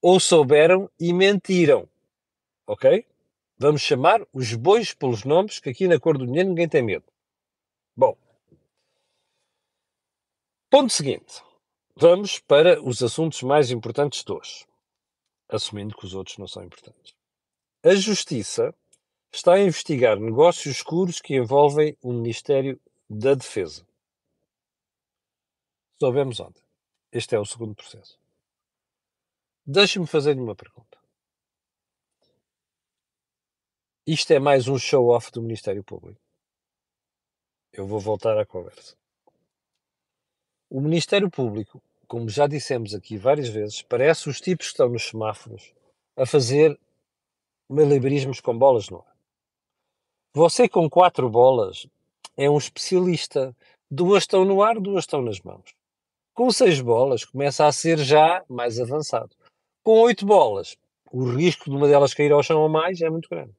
ou 0.00 0.20
souberam 0.20 0.90
e 1.00 1.12
mentiram. 1.12 1.88
Ok? 2.66 3.04
Vamos 3.58 3.80
chamar 3.80 4.20
os 4.32 4.54
bois 4.54 4.92
pelos 4.92 5.24
nomes, 5.24 5.58
que 5.58 5.70
aqui 5.70 5.88
na 5.88 5.98
cor 5.98 6.18
do 6.18 6.26
dinheiro 6.26 6.50
ninguém 6.50 6.68
tem 6.68 6.82
medo. 6.82 7.06
Bom. 7.96 8.16
Ponto 10.70 10.92
seguinte. 10.92 11.42
Vamos 11.96 12.38
para 12.38 12.82
os 12.82 13.02
assuntos 13.02 13.42
mais 13.42 13.70
importantes 13.70 14.22
de 14.22 14.32
hoje 14.32 14.66
assumindo 15.48 15.96
que 15.96 16.04
os 16.04 16.14
outros 16.14 16.38
não 16.38 16.48
são 16.48 16.64
importantes. 16.64 17.14
A 17.82 17.94
Justiça 17.94 18.74
está 19.32 19.54
a 19.54 19.60
investigar 19.60 20.18
negócios 20.18 20.76
escuros 20.76 21.20
que 21.20 21.36
envolvem 21.36 21.96
o 22.02 22.12
Ministério 22.12 22.80
da 23.08 23.34
Defesa. 23.34 23.86
Soubemos 26.00 26.40
ontem. 26.40 26.65
Este 27.16 27.34
é 27.34 27.38
o 27.38 27.44
segundo 27.44 27.74
processo. 27.74 28.18
Deixe-me 29.64 30.06
fazer-lhe 30.06 30.40
uma 30.40 30.54
pergunta. 30.54 30.98
Isto 34.06 34.32
é 34.32 34.38
mais 34.38 34.68
um 34.68 34.78
show-off 34.78 35.32
do 35.32 35.42
Ministério 35.42 35.82
Público. 35.82 36.20
Eu 37.72 37.86
vou 37.86 37.98
voltar 37.98 38.38
à 38.38 38.46
conversa. 38.46 38.96
O 40.70 40.80
Ministério 40.80 41.30
Público 41.30 41.82
como 42.06 42.28
já 42.28 42.46
dissemos 42.46 42.94
aqui 42.94 43.16
várias 43.16 43.48
vezes, 43.48 43.82
parece 43.82 44.28
os 44.28 44.40
tipos 44.40 44.66
que 44.66 44.72
estão 44.72 44.88
nos 44.88 45.08
semáforos 45.08 45.72
a 46.16 46.24
fazer 46.24 46.78
malabarismos 47.68 48.40
com 48.40 48.56
bolas 48.56 48.88
no 48.88 48.98
ar. 48.98 49.16
Você 50.34 50.68
com 50.68 50.88
quatro 50.88 51.28
bolas 51.28 51.86
é 52.36 52.48
um 52.48 52.58
especialista. 52.58 53.56
Duas 53.90 54.22
estão 54.22 54.44
no 54.44 54.62
ar, 54.62 54.78
duas 54.78 55.04
estão 55.04 55.22
nas 55.22 55.40
mãos. 55.40 55.74
Com 56.36 56.50
seis 56.50 56.82
bolas 56.82 57.24
começa 57.24 57.66
a 57.66 57.72
ser 57.72 57.96
já 57.96 58.44
mais 58.46 58.78
avançado. 58.78 59.34
Com 59.82 60.02
oito 60.02 60.26
bolas, 60.26 60.76
o 61.10 61.24
risco 61.24 61.70
de 61.70 61.74
uma 61.74 61.88
delas 61.88 62.12
cair 62.12 62.30
ao 62.30 62.42
chão 62.42 62.60
ou 62.60 62.68
mais 62.68 63.00
é 63.00 63.08
muito 63.08 63.26
grande. 63.26 63.54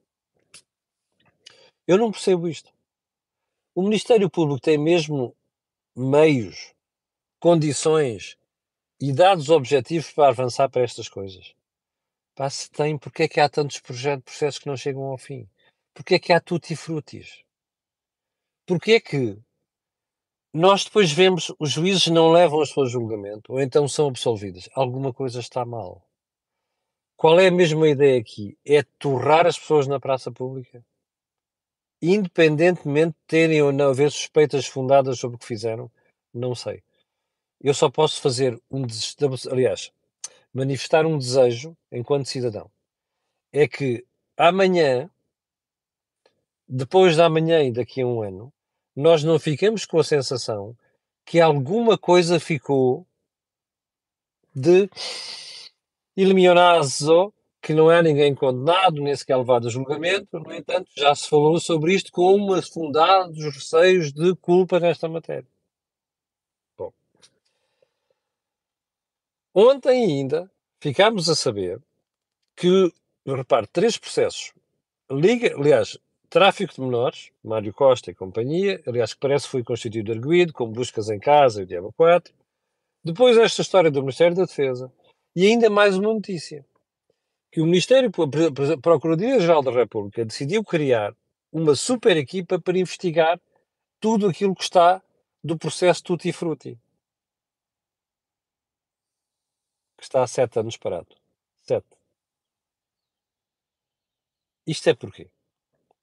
Eu 1.88 1.98
não 1.98 2.12
percebo 2.12 2.48
isto. 2.48 2.72
O 3.74 3.82
Ministério 3.82 4.30
Público 4.30 4.62
tem 4.62 4.78
mesmo 4.78 5.36
meios 5.96 6.76
condições 7.40 8.38
e 9.02 9.12
dados 9.12 9.50
objetivos 9.50 10.12
para 10.12 10.30
avançar 10.30 10.70
para 10.70 10.84
estas 10.84 11.10
coisas. 11.10 11.56
Pá, 12.36 12.48
se 12.48 12.70
tem, 12.70 12.96
porque 12.96 13.24
é 13.24 13.28
que 13.28 13.40
há 13.40 13.50
tantos 13.50 13.80
projetos, 13.80 14.24
processos 14.24 14.60
que 14.60 14.68
não 14.68 14.78
chegam 14.78 15.02
ao 15.06 15.18
fim? 15.18 15.50
Porque 15.96 16.14
é 16.14 16.20
que 16.20 16.32
há 16.32 16.40
tutti 16.40 16.76
frutis? 16.76 17.44
Porque 18.68 18.92
é 18.92 19.00
que 19.00 19.40
nós 20.54 20.84
depois 20.86 21.12
vemos 21.12 21.54
os 21.60 21.72
juízes 21.72 22.08
não 22.08 22.32
levam 22.32 22.62
as 22.62 22.70
pessoas 22.70 22.90
a 22.90 22.92
julgamento 22.94 23.54
ou 23.54 23.60
então 23.60 23.88
são 23.88 24.08
absolvidas? 24.08 24.70
Alguma 24.74 25.14
coisa 25.14 25.40
está 25.40 25.66
mal. 25.66 26.04
Qual 27.16 27.40
é 27.40 27.48
a 27.48 27.52
mesma 27.52 27.88
ideia 27.88 28.20
aqui? 28.20 28.58
É 28.66 28.84
torrar 29.00 29.48
as 29.48 29.58
pessoas 29.58 29.88
na 29.88 30.00
praça 30.00 30.32
pública? 30.32 30.86
Independentemente 32.02 33.14
de 33.14 33.26
terem 33.28 33.62
ou 33.62 33.72
não 33.72 33.90
haver 33.90 34.12
suspeitas 34.12 34.68
fundadas 34.68 35.20
sobre 35.20 35.36
o 35.36 35.40
que 35.40 35.46
fizeram? 35.46 35.92
Não 36.34 36.54
sei 36.54 36.84
eu 37.62 37.74
só 37.74 37.90
posso 37.90 38.22
fazer 38.22 38.60
um 38.70 38.86
aliás, 39.52 39.92
manifestar 40.54 41.06
um 41.06 41.18
desejo 41.18 41.76
enquanto 41.92 42.28
cidadão. 42.28 42.70
É 43.52 43.68
que 43.68 44.06
amanhã, 44.36 45.10
depois 46.68 47.16
da 47.16 47.26
amanhã 47.26 47.64
e 47.64 47.72
daqui 47.72 48.02
a 48.02 48.08
um 48.08 48.22
ano, 48.22 48.54
nós 48.98 49.24
não 49.24 49.38
fiquemos 49.38 49.86
com 49.86 50.00
a 50.00 50.04
sensação 50.04 50.76
que 51.24 51.40
alguma 51.40 52.00
coisa 52.00 52.40
ficou 52.40 53.06
de 54.56 54.90
eliminazo, 56.16 57.32
que 57.62 57.76
não 57.76 57.92
é 57.92 58.02
ninguém 58.02 58.34
condenado, 58.34 59.00
nem 59.00 59.16
sequer 59.16 59.38
levado 59.38 59.68
a 59.68 59.70
julgamento, 59.70 60.40
no 60.40 60.52
entanto, 60.52 60.90
já 60.98 61.14
se 61.14 61.30
falou 61.30 61.60
sobre 61.60 61.94
isto 61.94 62.12
com 62.12 62.34
umas 62.34 62.68
fundados 62.68 63.38
receios 63.54 64.12
de 64.12 64.36
culpa 64.38 64.80
nesta 64.80 65.08
matéria. 65.08 65.48
Ontem 69.54 70.06
ainda 70.06 70.52
ficámos 70.80 71.30
a 71.30 71.36
saber 71.36 71.80
que, 72.56 72.92
repare, 73.28 73.68
três 73.68 73.96
processos. 73.96 74.54
Liga, 75.12 75.56
aliás, 75.56 76.00
tráfico 76.30 76.74
de 76.74 76.82
menores, 76.82 77.32
Mário 77.44 77.74
Costa 77.74 78.12
e 78.12 78.16
companhia, 78.16 78.82
aliás, 78.86 79.14
que 79.14 79.20
parece 79.20 79.48
foi 79.48 79.64
constituído 79.64 80.12
arguído, 80.12 80.54
com 80.54 80.72
buscas 80.72 81.10
em 81.10 81.20
casa 81.20 81.62
e 81.62 81.64
o 81.64 81.68
Diabo 81.68 81.94
4. 81.94 82.34
Depois 83.04 83.38
esta 83.38 83.62
história 83.62 83.90
do 83.90 84.02
Ministério 84.02 84.36
da 84.36 84.46
Defesa. 84.46 84.92
E 85.36 85.46
ainda 85.46 85.70
mais 85.70 85.98
uma 85.98 86.14
notícia. 86.14 86.66
Que 87.52 87.62
o 87.62 87.66
Ministério, 87.66 88.10
a 88.10 88.82
Procuradoria-Geral 88.82 89.64
da 89.64 89.72
República, 89.72 90.26
decidiu 90.26 90.64
criar 90.64 91.16
uma 91.52 91.76
super 91.76 92.18
equipa 92.18 92.60
para 92.60 92.78
investigar 92.78 93.40
tudo 94.00 94.28
aquilo 94.28 94.54
que 94.54 94.64
está 94.64 95.02
do 95.44 95.58
processo 95.58 96.04
Tutti 96.04 96.32
Frutti. 96.32 96.78
que 99.98 100.04
está 100.04 100.24
há 100.24 100.28
sete 100.28 100.60
anos 100.60 100.78
parado. 100.78 101.16
Sete. 101.64 101.88
Isto 104.66 104.90
é 104.90 104.94
porquê? 104.94 105.30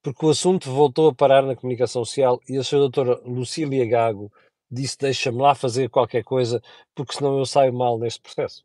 Porque 0.04 0.26
o 0.26 0.28
assunto 0.28 0.70
voltou 0.70 1.08
a 1.08 1.14
parar 1.14 1.42
na 1.42 1.56
comunicação 1.56 2.04
social 2.04 2.38
e 2.46 2.58
a 2.58 2.62
sua 2.62 2.78
doutora 2.78 3.18
Lucília 3.24 3.88
Gago 3.88 4.30
disse 4.70 4.98
deixa-me 4.98 5.40
lá 5.40 5.54
fazer 5.54 5.88
qualquer 5.88 6.22
coisa 6.22 6.62
porque 6.94 7.14
senão 7.14 7.38
eu 7.38 7.46
saio 7.46 7.72
mal 7.72 7.98
neste 7.98 8.20
processo. 8.20 8.62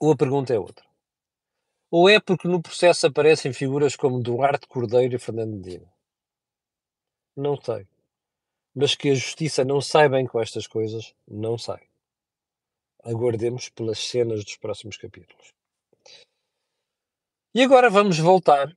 Ou 0.00 0.12
a 0.12 0.16
pergunta 0.16 0.52
é 0.52 0.58
outra. 0.58 0.84
Ou 1.88 2.08
é 2.08 2.18
porque 2.18 2.48
no 2.48 2.60
processo 2.60 3.06
aparecem 3.06 3.52
figuras 3.52 3.94
como 3.94 4.20
Duarte 4.20 4.66
Cordeiro 4.66 5.14
e 5.14 5.18
Fernando 5.18 5.54
Medina? 5.54 5.86
Não 7.36 7.56
sei. 7.56 7.86
Mas 8.74 8.96
que 8.96 9.10
a 9.10 9.14
justiça 9.14 9.64
não 9.64 9.80
sai 9.80 10.08
bem 10.08 10.26
com 10.26 10.40
estas 10.40 10.66
coisas, 10.66 11.14
não 11.28 11.56
sai 11.56 11.86
aguardemos 13.02 13.68
pelas 13.68 13.98
cenas 13.98 14.44
dos 14.44 14.56
próximos 14.56 14.96
capítulos. 14.96 15.52
E 17.54 17.62
agora 17.62 17.90
vamos 17.90 18.18
voltar 18.18 18.74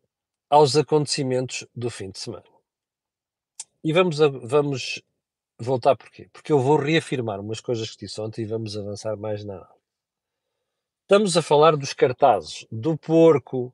aos 0.50 0.76
acontecimentos 0.76 1.66
do 1.76 1.90
fim 1.90 2.10
de 2.12 2.20
semana. 2.20 2.46
E 3.84 3.94
vamos, 3.94 4.22
a, 4.22 4.28
vamos 4.28 5.02
voltar 5.60 5.96
porquê? 5.96 6.30
Porque 6.32 6.52
eu 6.52 6.60
vou 6.60 6.78
reafirmar 6.78 7.40
umas 7.40 7.60
coisas 7.60 7.92
que 7.92 8.06
disse 8.06 8.20
ontem 8.20 8.42
e 8.42 8.46
vamos 8.46 8.78
avançar 8.78 9.16
mais 9.16 9.44
na 9.44 9.68
Estamos 11.04 11.38
a 11.38 11.42
falar 11.44 11.78
dos 11.78 11.94
cartazes 11.94 12.66
do 12.72 12.98
porco, 12.98 13.72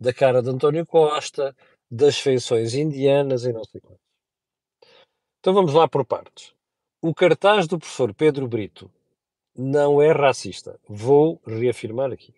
da 0.00 0.14
cara 0.14 0.40
de 0.40 0.48
António 0.48 0.86
Costa, 0.86 1.56
das 1.90 2.20
feições 2.20 2.72
indianas 2.72 3.44
e 3.44 3.52
não 3.52 3.64
sei 3.64 3.80
quantos. 3.80 4.06
Então 5.40 5.52
vamos 5.52 5.74
lá 5.74 5.88
por 5.88 6.04
partes. 6.04 6.54
O 7.02 7.12
cartaz 7.12 7.66
do 7.66 7.80
professor 7.80 8.14
Pedro 8.14 8.46
Brito 8.46 8.88
não 9.56 10.00
é 10.00 10.12
racista. 10.12 10.78
Vou 10.88 11.40
reafirmar 11.44 12.12
aqui. 12.12 12.32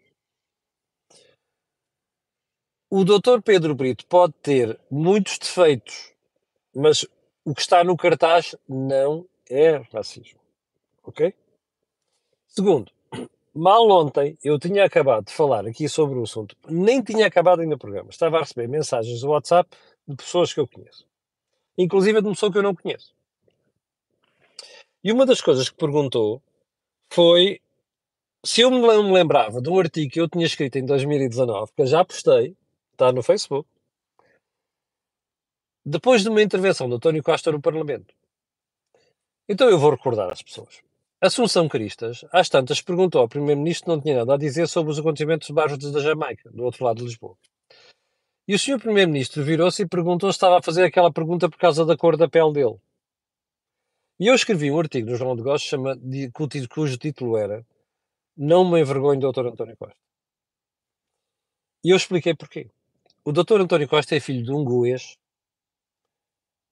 O 2.93 3.05
Dr. 3.05 3.41
Pedro 3.45 3.73
Brito 3.73 4.05
pode 4.07 4.33
ter 4.43 4.77
muitos 4.91 5.39
defeitos, 5.39 6.13
mas 6.75 7.07
o 7.45 7.55
que 7.55 7.61
está 7.61 7.85
no 7.85 7.97
cartaz 7.97 8.57
não 8.69 9.25
é 9.49 9.77
racismo. 9.93 10.41
Ok? 11.05 11.33
Segundo, 12.49 12.91
mal 13.55 13.89
ontem 13.89 14.37
eu 14.43 14.59
tinha 14.59 14.85
acabado 14.85 15.27
de 15.27 15.33
falar 15.33 15.69
aqui 15.69 15.89
sobre 15.89 16.19
o 16.19 16.25
assunto, 16.25 16.57
nem 16.69 17.01
tinha 17.01 17.29
acabado 17.29 17.61
ainda 17.61 17.77
o 17.77 17.79
programa. 17.79 18.11
Estava 18.11 18.39
a 18.39 18.41
receber 18.41 18.67
mensagens 18.67 19.21
do 19.21 19.29
WhatsApp 19.29 19.71
de 20.09 20.17
pessoas 20.17 20.53
que 20.53 20.59
eu 20.59 20.67
conheço, 20.67 21.07
inclusive 21.79 22.21
de 22.21 22.27
uma 22.27 22.35
pessoa 22.35 22.51
que 22.51 22.59
eu 22.59 22.63
não 22.65 22.75
conheço. 22.75 23.15
E 25.05 25.13
uma 25.13 25.25
das 25.25 25.41
coisas 25.41 25.69
que 25.69 25.77
perguntou 25.77 26.43
foi 27.09 27.61
se 28.45 28.63
eu 28.63 28.71
me 28.73 28.81
lembrava 29.13 29.63
de 29.63 29.71
um 29.71 29.79
artigo 29.79 30.11
que 30.11 30.21
eu 30.21 30.29
tinha 30.29 30.45
escrito 30.45 30.77
em 30.77 30.85
2019, 30.85 31.71
que 31.73 31.83
eu 31.83 31.87
já 31.87 32.05
postei, 32.05 32.57
está 33.01 33.11
no 33.13 33.23
Facebook, 33.23 33.67
depois 35.85 36.23
de 36.23 36.29
uma 36.29 36.43
intervenção 36.43 36.87
do 36.87 36.97
António 36.97 37.23
Costa 37.23 37.51
no 37.51 37.61
Parlamento. 37.61 38.15
Então 39.49 39.69
eu 39.71 39.79
vou 39.79 39.91
recordar 39.91 40.31
às 40.31 40.43
pessoas. 40.43 40.83
Assunção 41.19 41.69
Cristas, 41.69 42.25
às 42.31 42.49
tantas, 42.49 42.81
perguntou 42.83 43.21
ao 43.21 43.29
Primeiro-Ministro 43.29 43.91
não 43.91 44.01
tinha 44.01 44.19
nada 44.19 44.35
a 44.35 44.39
dizer 44.39 44.69
sobre 44.69 44.93
os 44.93 44.99
acontecimentos 44.99 45.51
bairros 45.51 45.79
da 45.79 46.01
Jamaica, 46.01 46.51
do 46.51 46.63
outro 46.63 46.85
lado 46.85 46.99
de 46.99 47.05
Lisboa. 47.05 47.37
E 48.47 48.55
o 48.55 48.59
Sr. 48.59 48.79
Primeiro-Ministro 48.79 49.43
virou-se 49.43 49.83
e 49.83 49.89
perguntou 49.89 50.31
se 50.31 50.37
estava 50.37 50.59
a 50.59 50.63
fazer 50.63 50.85
aquela 50.85 51.13
pergunta 51.13 51.49
por 51.49 51.59
causa 51.59 51.85
da 51.85 51.97
cor 51.97 52.17
da 52.17 52.29
pele 52.29 52.53
dele. 52.53 52.79
E 54.19 54.27
eu 54.27 54.35
escrevi 54.35 54.71
um 54.71 54.79
artigo 54.79 55.11
no 55.11 55.17
Jornal 55.17 55.37
de 55.37 55.43
Negócios 55.43 55.69
chama, 55.69 55.97
cujo 56.71 56.99
título 56.99 57.37
era 57.39 57.67
Não 58.37 58.71
me 58.71 58.81
envergonho, 58.81 59.21
Dr. 59.21 59.47
António 59.47 59.77
Costa. 59.77 59.97
E 61.83 61.91
eu 61.91 61.97
expliquei 61.97 62.35
porquê. 62.35 62.71
O 63.23 63.33
Dr. 63.33 63.61
António 63.61 63.87
Costa 63.87 64.17
é 64.17 64.21
filho 64.21 64.43
de 64.43 64.51
um 64.51 64.65
goês 64.65 65.19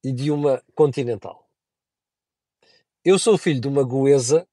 e 0.02 0.11
de 0.11 0.31
uma 0.31 0.62
continental. 0.75 1.47
Eu 3.05 3.19
sou 3.19 3.37
filho 3.37 3.61
de 3.61 3.69
uma 3.69 3.83
goesa 3.83 4.49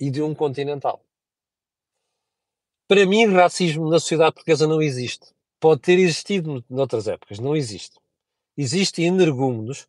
e 0.00 0.10
de 0.10 0.22
um 0.22 0.34
continental. 0.34 1.04
Para 2.88 3.04
mim, 3.04 3.26
racismo 3.26 3.90
na 3.90 4.00
sociedade 4.00 4.34
portuguesa 4.34 4.66
não 4.66 4.80
existe. 4.80 5.34
Pode 5.60 5.82
ter 5.82 5.98
existido 5.98 6.64
noutras 6.70 7.06
épocas, 7.06 7.38
não 7.38 7.54
existe. 7.54 7.98
Existem 8.56 9.06
energúmenos 9.06 9.86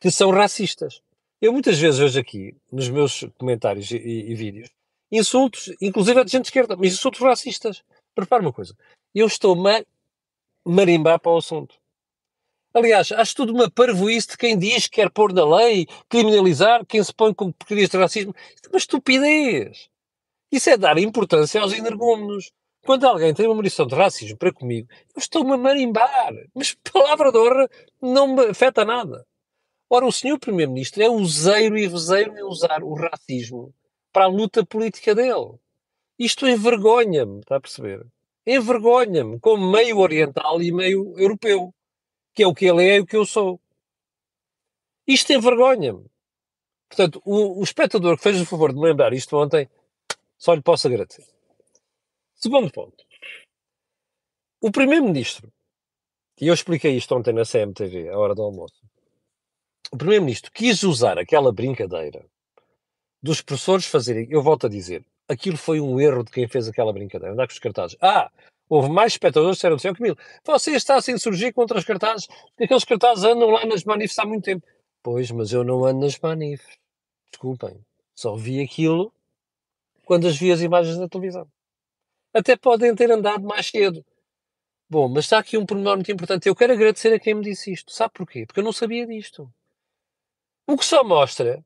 que 0.00 0.10
são 0.10 0.30
racistas. 0.30 1.00
Eu 1.40 1.52
muitas 1.52 1.78
vezes 1.78 2.00
vejo 2.00 2.18
aqui, 2.18 2.56
nos 2.72 2.88
meus 2.88 3.24
comentários 3.38 3.90
e, 3.92 3.96
e, 3.96 4.34
vídeos, 4.34 4.70
insultos, 5.10 5.72
inclusive 5.80 6.24
de 6.24 6.32
gente 6.32 6.42
de 6.42 6.48
esquerda, 6.48 6.76
mas 6.76 6.94
insultos 6.94 7.20
racistas. 7.20 7.84
Prepara 8.12 8.42
uma 8.42 8.52
coisa. 8.52 8.76
Eu 9.14 9.26
estou-me 9.26 9.70
a 9.70 9.84
marimbar 10.68 11.18
para 11.18 11.32
o 11.32 11.38
assunto. 11.38 11.74
Aliás, 12.74 13.10
acho 13.10 13.34
tudo 13.34 13.52
uma 13.52 13.70
parvoíce 13.70 14.28
de 14.28 14.36
quem 14.36 14.56
diz 14.56 14.84
que 14.86 14.96
quer 14.96 15.10
pôr 15.10 15.32
na 15.32 15.44
lei, 15.44 15.86
criminalizar 16.08 16.84
quem 16.86 17.02
se 17.02 17.12
põe 17.12 17.32
com 17.32 17.50
porcarias 17.50 17.88
de 17.88 17.96
racismo. 17.96 18.34
Isto 18.54 18.66
é 18.66 18.70
uma 18.70 18.78
estupidez. 18.78 19.88
Isso 20.52 20.70
é 20.70 20.76
dar 20.76 20.98
importância 20.98 21.60
aos 21.60 21.72
energúmenos. 21.72 22.52
Quando 22.84 23.06
alguém 23.06 23.34
tem 23.34 23.46
uma 23.46 23.54
munição 23.54 23.86
de 23.86 23.94
racismo 23.94 24.36
para 24.36 24.52
comigo, 24.52 24.88
eu 25.14 25.18
estou-me 25.18 25.52
a 25.52 25.56
marimbar. 25.56 26.32
Mas, 26.54 26.74
palavra 26.92 27.32
de 27.32 27.38
honra, 27.38 27.68
não 28.00 28.34
me 28.34 28.46
afeta 28.46 28.84
nada. 28.84 29.26
Ora, 29.90 30.06
o 30.06 30.12
senhor 30.12 30.38
Primeiro-Ministro 30.38 31.02
é 31.02 31.08
useiro 31.08 31.76
e 31.78 31.88
vezeiro 31.88 32.36
em 32.36 32.42
usar 32.42 32.82
o 32.82 32.94
racismo 32.94 33.74
para 34.12 34.24
a 34.24 34.28
luta 34.28 34.64
política 34.64 35.14
dele. 35.14 35.58
Isto 36.18 36.46
envergonha-me, 36.46 37.40
está 37.40 37.56
a 37.56 37.60
perceber? 37.60 38.06
Envergonha-me 38.56 39.38
como 39.40 39.70
meio 39.70 39.98
oriental 39.98 40.62
e 40.62 40.72
meio 40.72 41.14
europeu 41.18 41.74
que 42.38 42.44
é 42.44 42.46
o 42.46 42.54
que 42.54 42.66
ele 42.66 42.88
é 42.88 42.96
e 42.98 43.00
o 43.00 43.06
que 43.06 43.16
eu 43.16 43.26
sou. 43.26 43.60
Isto 45.04 45.32
envergonha-me. 45.32 46.08
Portanto, 46.88 47.20
o, 47.24 47.58
o, 47.58 47.64
espectador 47.64 48.16
que 48.16 48.22
fez 48.22 48.40
o 48.40 48.46
favor 48.46 48.72
de 48.72 48.78
me 48.78 48.86
lembrar 48.86 49.12
isto 49.12 49.36
ontem, 49.36 49.68
só 50.36 50.54
lhe 50.54 50.62
posso 50.62 50.86
agradecer. 50.86 51.26
Segundo 52.36 52.70
ponto. 52.70 53.04
O 54.60 54.70
Primeiro-Ministro, 54.70 55.52
e 56.40 56.46
eu 56.46 56.54
expliquei 56.54 56.96
isto 56.96 57.12
ontem 57.16 57.34
na 57.34 57.44
CMTV, 57.44 58.08
à 58.10 58.16
hora 58.16 58.36
do 58.36 58.42
almoço, 58.42 58.80
o 59.90 59.96
Primeiro-Ministro 59.98 60.52
quis 60.52 60.84
usar 60.84 61.18
aquela 61.18 61.52
brincadeira 61.52 62.24
dos 63.20 63.42
professores 63.42 63.86
fazerem, 63.86 64.28
eu 64.30 64.40
volto 64.40 64.66
a 64.66 64.70
dizer, 64.70 65.04
aquilo 65.28 65.56
foi 65.56 65.80
um 65.80 66.00
erro 66.00 66.24
de 66.24 66.30
quem 66.30 66.48
fez 66.48 66.68
aquela 66.68 66.92
brincadeira, 66.92 67.32
andar 67.34 67.46
com 67.46 67.52
os 67.52 67.58
cartazes. 67.58 67.96
Ah, 68.00 68.30
Houve 68.68 68.90
mais 68.90 69.14
espectadores 69.14 69.56
que 69.56 69.56
disseram 69.56 69.76
assim, 69.76 69.92
Camilo, 69.94 70.18
você 70.44 70.72
está 70.72 70.96
a 70.96 71.00
se 71.00 71.10
insurgir 71.10 71.54
contra 71.54 71.78
os 71.78 71.84
cartazes, 71.84 72.26
porque 72.26 72.64
aqueles 72.64 72.84
cartazes 72.84 73.24
andam 73.24 73.48
lá 73.48 73.64
nas 73.64 73.82
manifes 73.82 74.18
há 74.18 74.26
muito 74.26 74.44
tempo. 74.44 74.66
Pois, 75.02 75.30
mas 75.30 75.52
eu 75.52 75.64
não 75.64 75.84
ando 75.84 76.00
nas 76.00 76.18
manifes. 76.18 76.76
Desculpem. 77.30 77.80
Só 78.14 78.36
vi 78.36 78.62
aquilo 78.62 79.12
quando 80.04 80.26
as 80.26 80.36
vi 80.36 80.52
as 80.52 80.60
imagens 80.60 80.98
na 80.98 81.08
televisão. 81.08 81.48
Até 82.34 82.56
podem 82.56 82.94
ter 82.94 83.10
andado 83.10 83.42
mais 83.42 83.66
cedo. 83.66 84.04
Bom, 84.90 85.08
mas 85.08 85.24
está 85.24 85.38
aqui 85.38 85.56
um 85.56 85.64
pormenor 85.64 85.96
muito 85.96 86.12
importante. 86.12 86.48
Eu 86.48 86.56
quero 86.56 86.72
agradecer 86.72 87.12
a 87.12 87.20
quem 87.20 87.34
me 87.34 87.42
disse 87.42 87.72
isto. 87.72 87.92
Sabe 87.92 88.12
porquê? 88.14 88.44
Porque 88.46 88.60
eu 88.60 88.64
não 88.64 88.72
sabia 88.72 89.06
disto. 89.06 89.50
O 90.66 90.76
que 90.76 90.84
só 90.84 91.02
mostra 91.02 91.64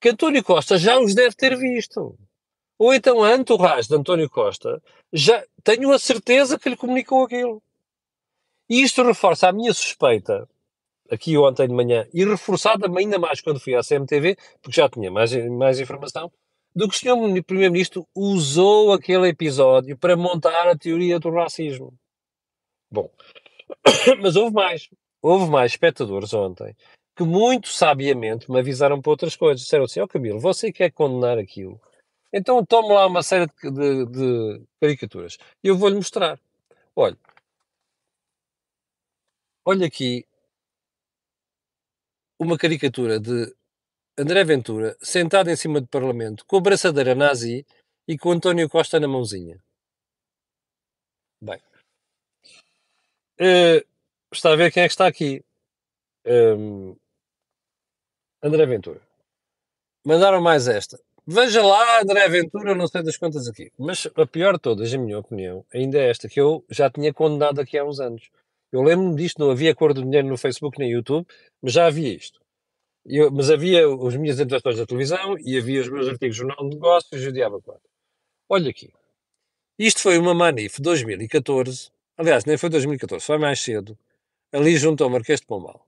que 0.00 0.10
António 0.10 0.44
Costa 0.44 0.78
já 0.78 0.98
os 1.00 1.14
deve 1.14 1.34
ter 1.34 1.56
visto. 1.56 2.16
Ou 2.78 2.94
então 2.94 3.22
a 3.24 3.34
entourage 3.34 3.88
de 3.88 3.94
António 3.94 4.30
Costa, 4.30 4.80
já 5.12 5.44
tenho 5.64 5.90
a 5.92 5.98
certeza 5.98 6.58
que 6.58 6.68
lhe 6.68 6.76
comunicou 6.76 7.24
aquilo. 7.24 7.62
E 8.70 8.82
isto 8.82 9.02
reforça 9.02 9.48
a 9.48 9.52
minha 9.52 9.74
suspeita, 9.74 10.48
aqui 11.10 11.36
ontem 11.36 11.66
de 11.66 11.74
manhã, 11.74 12.06
e 12.12 12.24
reforçada 12.24 12.86
ainda 12.96 13.18
mais 13.18 13.40
quando 13.40 13.58
fui 13.58 13.74
à 13.74 13.80
CMTV, 13.82 14.36
porque 14.62 14.76
já 14.80 14.88
tinha 14.88 15.10
mais, 15.10 15.34
mais 15.48 15.80
informação, 15.80 16.30
do 16.74 16.88
que 16.88 16.94
o 16.94 16.98
Sr. 16.98 17.42
Primeiro-Ministro 17.42 18.06
usou 18.14 18.92
aquele 18.92 19.28
episódio 19.28 19.96
para 19.96 20.16
montar 20.16 20.68
a 20.68 20.76
teoria 20.76 21.18
do 21.18 21.30
racismo. 21.30 21.92
Bom, 22.90 23.10
mas 24.22 24.36
houve 24.36 24.54
mais. 24.54 24.88
Houve 25.20 25.50
mais 25.50 25.72
espectadores 25.72 26.32
ontem 26.32 26.76
que 27.18 27.24
muito 27.24 27.66
sabiamente 27.66 28.48
me 28.48 28.60
avisaram 28.60 29.02
para 29.02 29.10
outras 29.10 29.34
coisas. 29.34 29.62
Disseram 29.62 29.86
assim, 29.86 29.98
ó 29.98 30.04
oh, 30.04 30.08
Camilo, 30.08 30.38
você 30.38 30.70
quer 30.70 30.92
condenar 30.92 31.36
aquilo? 31.36 31.80
Então 32.32 32.64
tome 32.64 32.92
lá 32.92 33.06
uma 33.06 33.22
série 33.22 33.46
de, 33.46 33.70
de, 33.70 34.06
de 34.06 34.66
caricaturas. 34.80 35.38
E 35.62 35.68
eu 35.68 35.76
vou-lhe 35.76 35.96
mostrar. 35.96 36.38
Olha. 36.94 37.16
Olha 39.64 39.86
aqui 39.86 40.26
uma 42.38 42.56
caricatura 42.56 43.18
de 43.18 43.54
André 44.16 44.44
Ventura 44.44 44.96
sentado 45.00 45.50
em 45.50 45.56
cima 45.56 45.80
do 45.80 45.86
Parlamento 45.88 46.44
com 46.46 46.56
a 46.56 46.60
braçadeira 46.60 47.14
nazi 47.14 47.66
e 48.06 48.16
com 48.18 48.32
António 48.32 48.68
Costa 48.68 48.98
na 48.98 49.08
mãozinha. 49.08 49.62
Bem. 51.40 51.60
Uh, 53.40 53.86
está 54.32 54.52
a 54.52 54.56
ver 54.56 54.72
quem 54.72 54.82
é 54.82 54.86
que 54.86 54.92
está 54.92 55.06
aqui. 55.06 55.44
Um, 56.26 56.96
André 58.42 58.66
Ventura. 58.66 59.00
Mandaram 60.04 60.40
mais 60.40 60.68
esta. 60.68 60.98
Veja 61.30 61.62
lá, 61.62 62.00
André 62.00 62.26
Ventura, 62.30 62.74
não 62.74 62.86
sei 62.86 63.02
das 63.02 63.18
quantas 63.18 63.46
aqui. 63.46 63.70
Mas 63.78 64.08
a 64.16 64.26
pior 64.26 64.54
de 64.54 64.60
todas, 64.60 64.94
em 64.94 64.96
minha 64.96 65.18
opinião, 65.18 65.62
ainda 65.74 65.98
é 65.98 66.08
esta, 66.08 66.26
que 66.26 66.40
eu 66.40 66.64
já 66.70 66.88
tinha 66.88 67.12
condenado 67.12 67.60
aqui 67.60 67.76
há 67.76 67.84
uns 67.84 68.00
anos. 68.00 68.30
Eu 68.72 68.80
lembro-me 68.82 69.14
disto, 69.14 69.38
não 69.38 69.50
havia 69.50 69.74
cor 69.74 69.92
do 69.92 70.02
dinheiro 70.02 70.26
no 70.26 70.38
Facebook 70.38 70.78
nem 70.78 70.88
no 70.88 70.96
YouTube, 70.96 71.26
mas 71.60 71.74
já 71.74 71.84
havia 71.84 72.14
isto. 72.14 72.40
Eu, 73.04 73.30
mas 73.30 73.50
havia 73.50 73.86
os 73.86 74.16
minhas 74.16 74.40
intervenções 74.40 74.78
da 74.78 74.86
televisão 74.86 75.36
e 75.40 75.58
havia 75.58 75.82
os 75.82 75.90
meus 75.90 76.08
artigos 76.08 76.34
de 76.34 76.40
jornal 76.40 76.66
de 76.66 76.76
negócios 76.76 77.22
e 77.22 77.28
o 77.28 77.32
diabo 77.32 77.60
quatro. 77.60 77.90
Olha 78.48 78.70
aqui. 78.70 78.90
Isto 79.78 80.00
foi 80.00 80.16
uma 80.16 80.32
Manif 80.32 80.80
2014. 80.80 81.90
Aliás, 82.16 82.46
nem 82.46 82.56
foi 82.56 82.70
2014, 82.70 83.22
foi 83.22 83.36
mais 83.36 83.60
cedo. 83.60 83.98
Ali 84.50 84.78
junto 84.78 85.04
ao 85.04 85.10
Marquês 85.10 85.40
de 85.40 85.46
Pombal. 85.46 85.86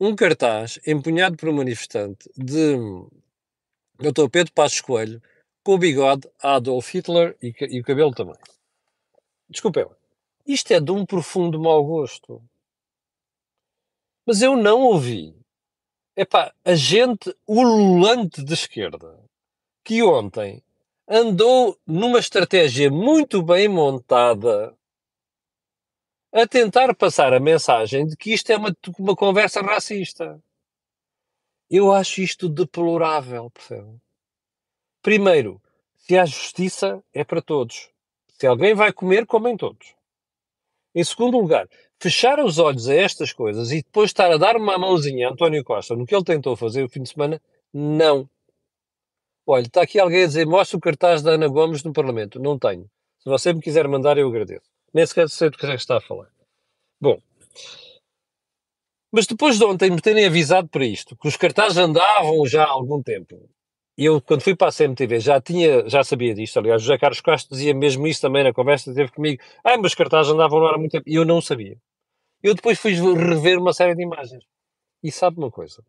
Um 0.00 0.16
cartaz 0.16 0.80
empunhado 0.84 1.36
por 1.36 1.48
um 1.48 1.52
manifestante 1.52 2.28
de 2.36 2.76
Dr. 3.98 4.28
Pedro 4.30 4.52
Passos 4.52 4.80
Coelho, 4.80 5.22
com 5.62 5.74
o 5.74 5.78
bigode 5.78 6.28
Adolf 6.42 6.92
Hitler 6.92 7.36
e, 7.42 7.54
e 7.60 7.80
o 7.80 7.84
cabelo 7.84 8.12
também. 8.12 8.36
Desculpem, 9.48 9.86
isto 10.46 10.72
é 10.72 10.80
de 10.80 10.90
um 10.90 11.06
profundo 11.06 11.60
mau 11.60 11.84
gosto. 11.84 12.42
Mas 14.26 14.42
eu 14.42 14.56
não 14.56 14.80
ouvi. 14.82 15.34
Epá, 16.16 16.52
a 16.64 16.74
gente 16.74 17.34
ululante 17.46 18.42
de 18.42 18.54
esquerda 18.54 19.18
que 19.82 20.02
ontem 20.02 20.62
andou 21.08 21.78
numa 21.86 22.18
estratégia 22.18 22.90
muito 22.90 23.42
bem 23.42 23.68
montada 23.68 24.74
a 26.32 26.46
tentar 26.46 26.94
passar 26.94 27.32
a 27.32 27.40
mensagem 27.40 28.06
de 28.06 28.16
que 28.16 28.32
isto 28.32 28.50
é 28.50 28.56
uma, 28.56 28.74
uma 28.98 29.14
conversa 29.14 29.60
racista. 29.60 30.42
Eu 31.76 31.90
acho 31.90 32.20
isto 32.20 32.48
deplorável, 32.48 33.50
percebe? 33.50 34.00
Primeiro, 35.02 35.60
se 35.96 36.16
há 36.16 36.24
justiça, 36.24 37.02
é 37.12 37.24
para 37.24 37.42
todos. 37.42 37.90
Se 38.38 38.46
alguém 38.46 38.76
vai 38.76 38.92
comer, 38.92 39.26
comem 39.26 39.56
todos. 39.56 39.92
Em 40.94 41.02
segundo 41.02 41.36
lugar, 41.36 41.68
fechar 41.98 42.38
os 42.38 42.60
olhos 42.60 42.88
a 42.88 42.94
estas 42.94 43.32
coisas 43.32 43.72
e 43.72 43.82
depois 43.82 44.10
estar 44.10 44.30
a 44.30 44.36
dar 44.36 44.56
uma 44.56 44.78
mãozinha 44.78 45.26
a 45.26 45.32
António 45.32 45.64
Costa 45.64 45.96
no 45.96 46.06
que 46.06 46.14
ele 46.14 46.22
tentou 46.22 46.54
fazer 46.54 46.84
o 46.84 46.88
fim 46.88 47.02
de 47.02 47.08
semana, 47.08 47.42
não. 47.72 48.30
Olha, 49.44 49.66
está 49.66 49.82
aqui 49.82 49.98
alguém 49.98 50.22
a 50.22 50.26
dizer, 50.28 50.46
mostra 50.46 50.76
o 50.76 50.80
cartaz 50.80 51.22
da 51.22 51.32
Ana 51.32 51.48
Gomes 51.48 51.82
no 51.82 51.92
Parlamento. 51.92 52.38
Não 52.38 52.56
tenho. 52.56 52.88
Se 53.18 53.28
você 53.28 53.52
me 53.52 53.60
quiser 53.60 53.88
mandar, 53.88 54.16
eu 54.16 54.28
agradeço. 54.28 54.70
Nem 54.92 55.04
sequer 55.04 55.28
sei 55.28 55.50
do 55.50 55.58
que 55.58 55.66
é 55.66 55.70
que 55.70 55.74
está 55.74 55.96
a 55.96 56.00
falar. 56.00 56.30
Bom, 57.00 57.20
mas 59.14 59.28
depois 59.28 59.56
de 59.56 59.64
ontem 59.64 59.90
me 59.90 60.00
terem 60.00 60.26
avisado 60.26 60.68
para 60.68 60.84
isto, 60.84 61.16
que 61.16 61.28
os 61.28 61.36
cartazes 61.36 61.78
andavam 61.78 62.44
já 62.48 62.64
há 62.64 62.68
algum 62.68 63.00
tempo, 63.00 63.48
eu, 63.96 64.20
quando 64.20 64.42
fui 64.42 64.56
para 64.56 64.66
a 64.66 64.72
CMTV, 64.72 65.20
já 65.20 65.40
tinha, 65.40 65.88
já 65.88 66.02
sabia 66.02 66.34
disto, 66.34 66.58
aliás, 66.58 66.82
o 66.82 66.84
José 66.84 66.98
Carlos 66.98 67.20
Castro 67.20 67.54
dizia 67.54 67.72
mesmo 67.72 68.08
isso 68.08 68.20
também 68.20 68.42
na 68.42 68.52
conversa, 68.52 68.92
teve 68.92 69.12
comigo, 69.12 69.40
ah, 69.62 69.78
mas 69.78 69.94
cartazes 69.94 70.32
andavam 70.32 70.58
lá 70.58 70.74
há 70.74 70.78
muito 70.78 70.90
tempo, 70.90 71.08
e 71.08 71.14
eu 71.14 71.24
não 71.24 71.40
sabia. 71.40 71.78
Eu 72.42 72.56
depois 72.56 72.76
fui 72.76 72.92
rever 72.92 73.56
uma 73.56 73.72
série 73.72 73.94
de 73.94 74.02
imagens, 74.02 74.42
e 75.00 75.12
sabe 75.12 75.38
uma 75.38 75.48
coisa, 75.48 75.84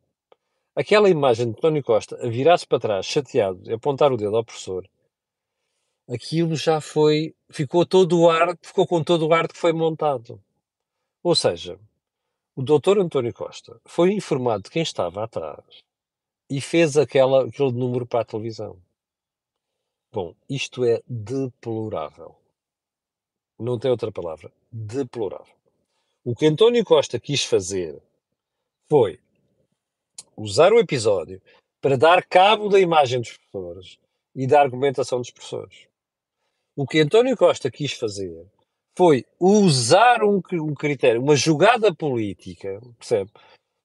aquela 0.75 1.09
imagem 1.09 1.47
de 1.47 1.57
António 1.57 1.83
Costa 1.83 2.23
a 2.23 2.29
virar-se 2.29 2.67
para 2.67 2.79
trás, 2.79 3.07
chateado, 3.07 3.59
a 3.71 3.73
apontar 3.73 4.13
o 4.13 4.17
dedo 4.17 4.38
ao 4.38 4.45
professor, 4.45 4.88
aquilo 6.07 6.55
já 6.55 6.79
foi, 6.79 7.33
ficou 7.49 7.88
todo 7.88 8.19
o 8.19 8.29
ar, 8.29 8.55
ficou 8.61 8.85
com 8.85 9.03
todo 9.03 9.27
o 9.27 9.33
ar 9.33 9.47
que 9.47 9.57
foi 9.57 9.73
montado. 9.73 10.39
Ou 11.23 11.33
seja, 11.33 11.79
o 12.55 12.63
doutor 12.63 12.97
António 12.97 13.33
Costa 13.33 13.79
foi 13.85 14.13
informado 14.13 14.63
de 14.63 14.69
quem 14.69 14.81
estava 14.81 15.23
atrás 15.23 15.83
e 16.49 16.61
fez 16.61 16.95
aquela, 16.95 17.45
aquele 17.45 17.73
número 17.73 18.05
para 18.05 18.21
a 18.21 18.25
televisão. 18.25 18.81
Bom, 20.11 20.33
isto 20.49 20.85
é 20.85 21.01
deplorável. 21.05 22.35
Não 23.59 23.77
tem 23.77 23.91
outra 23.91 24.11
palavra. 24.11 24.51
Deplorável. 24.71 25.53
O 26.23 26.33
que 26.33 26.45
António 26.45 26.85
Costa 26.85 27.19
quis 27.19 27.43
fazer 27.43 28.01
foi 28.87 29.19
usar 30.37 30.71
o 30.71 30.79
episódio 30.79 31.41
para 31.81 31.97
dar 31.97 32.25
cabo 32.25 32.69
da 32.69 32.79
imagem 32.79 33.19
dos 33.19 33.37
professores 33.37 33.99
e 34.33 34.47
da 34.47 34.61
argumentação 34.61 35.19
dos 35.19 35.31
professores. 35.31 35.87
O 36.75 36.87
que 36.87 36.99
António 36.99 37.35
Costa 37.35 37.69
quis 37.69 37.93
fazer 37.93 38.47
foi 38.97 39.25
usar 39.39 40.23
um, 40.23 40.41
um 40.53 40.73
critério, 40.73 41.21
uma 41.21 41.36
jogada 41.36 41.93
política, 41.93 42.79
percebe? 42.97 43.29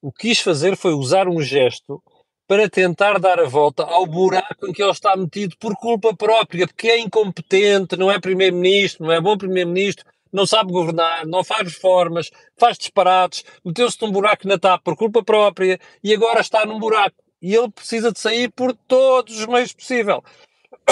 O 0.01 0.11
que 0.13 0.29
quis 0.29 0.41
fazer 0.41 0.77
foi 0.77 0.93
usar 0.93 1.29
um 1.29 1.41
gesto 1.43 2.03
para 2.49 2.69
tentar 2.69 3.19
dar 3.19 3.39
a 3.39 3.45
volta 3.45 3.85
ao 3.85 4.07
buraco 4.07 4.67
em 4.67 4.73
que 4.73 4.83
ele 4.83 4.91
está 4.91 5.15
metido 5.17 5.57
por 5.59 5.77
culpa 5.77 6.17
própria, 6.17 6.67
porque 6.67 6.89
é 6.89 6.99
incompetente, 6.99 7.97
não 7.97 8.11
é 8.11 8.19
primeiro-ministro, 8.19 9.07
não 9.07 9.13
é 9.13 9.21
bom 9.21 9.37
primeiro-ministro, 9.37 10.05
não 10.33 10.47
sabe 10.47 10.73
governar, 10.73 11.27
não 11.27 11.45
faz 11.45 11.63
reformas, 11.63 12.31
faz 12.59 12.79
disparates, 12.79 13.45
meteu-se 13.65 14.01
num 14.03 14.11
buraco 14.11 14.49
na 14.49 14.59
TAP 14.59 14.83
por 14.83 14.97
culpa 14.97 15.23
própria 15.23 15.79
e 16.03 16.15
agora 16.15 16.41
está 16.41 16.65
num 16.65 16.79
buraco. 16.79 17.17
E 17.43 17.55
ele 17.55 17.71
precisa 17.71 18.13
de 18.13 18.19
sair 18.19 18.51
por 18.51 18.75
todos 18.87 19.39
os 19.39 19.47
meios 19.47 19.73
possíveis. 19.73 20.19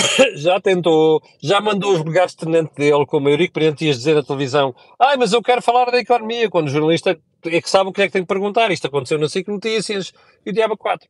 já 0.37 0.61
tentou, 0.61 1.23
já 1.43 1.61
mandou 1.61 1.93
os 1.93 2.03
de 2.05 2.37
tenente 2.37 2.75
dele, 2.75 3.07
como 3.07 3.29
Eurico 3.29 3.61
ia 3.61 3.73
dizer 3.73 4.15
na 4.15 4.23
televisão, 4.23 4.75
ai, 4.99 5.17
mas 5.17 5.33
eu 5.33 5.43
quero 5.43 5.63
falar 5.63 5.91
da 5.91 5.99
economia, 5.99 6.51
quando 6.51 6.69
o 6.69 6.71
jornalista 6.71 7.19
é 7.45 7.61
que 7.61 7.71
sabe 7.71 7.91
o 7.91 7.93
que 7.93 8.03
é 8.03 8.07
que 8.07 8.13
tem 8.13 8.23
que 8.23 8.29
perguntar. 8.29 8.71
Isto 8.71 8.89
aconteceu 8.89 9.19
na 9.19 9.29
SIC 9.29 9.49
Notícias 9.49 10.13
e 10.45 10.51
o 10.51 10.53
Diabo 10.53 10.77
4. 10.77 11.09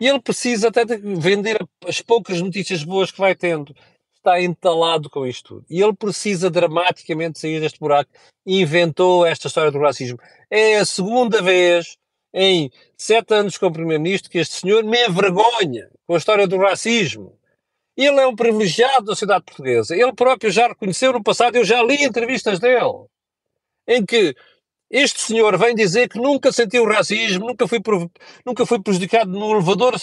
E 0.00 0.08
ele 0.08 0.20
precisa 0.20 0.68
até 0.68 0.84
de 0.84 0.96
vender 0.96 1.64
as 1.86 2.00
poucas 2.00 2.40
notícias 2.40 2.82
boas 2.84 3.10
que 3.10 3.18
vai 3.18 3.34
tendo. 3.34 3.74
Está 4.16 4.40
entalado 4.40 5.08
com 5.08 5.26
isto 5.26 5.56
tudo. 5.56 5.66
E 5.70 5.82
ele 5.82 5.94
precisa 5.94 6.50
dramaticamente 6.50 7.38
sair 7.38 7.60
deste 7.60 7.78
buraco. 7.78 8.10
Inventou 8.46 9.24
esta 9.24 9.48
história 9.48 9.70
do 9.70 9.78
racismo. 9.78 10.18
É 10.50 10.76
a 10.76 10.84
segunda 10.84 11.40
vez 11.40 11.96
em 12.32 12.70
sete 12.96 13.32
anos 13.32 13.56
como 13.56 13.74
Primeiro-Ministro 13.74 14.30
que 14.30 14.38
este 14.38 14.54
senhor 14.54 14.82
me 14.82 15.06
envergonha 15.06 15.88
com 16.06 16.14
a 16.14 16.18
história 16.18 16.46
do 16.46 16.56
racismo. 16.56 17.38
Ele 17.96 18.20
é 18.20 18.26
um 18.26 18.34
privilegiado 18.34 19.06
da 19.06 19.12
sociedade 19.12 19.44
portuguesa. 19.44 19.94
Ele 19.94 20.12
próprio 20.12 20.50
já 20.50 20.68
reconheceu 20.68 21.12
no 21.12 21.22
passado, 21.22 21.56
eu 21.56 21.64
já 21.64 21.82
li 21.82 22.02
entrevistas 22.02 22.58
dele, 22.58 23.06
em 23.86 24.04
que 24.04 24.34
este 24.90 25.20
senhor 25.20 25.58
vem 25.58 25.74
dizer 25.74 26.08
que 26.08 26.18
nunca 26.18 26.52
sentiu 26.52 26.84
racismo, 26.84 27.46
nunca 27.46 27.66
foi, 27.66 27.80
nunca 28.44 28.66
foi 28.66 28.80
prejudicado 28.80 29.30
no 29.30 29.52
elevador 29.52 29.94